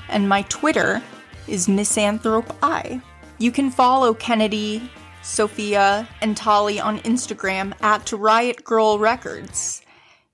[0.08, 1.02] And my Twitter
[1.46, 3.00] is Misanthrope I.
[3.38, 4.90] You can follow Kennedy
[5.28, 9.82] Sofia, and Tali on Instagram at Riot Grrrl Records.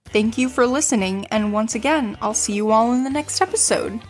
[0.07, 4.01] Thank you for listening, and once again, I'll see you all in the next episode.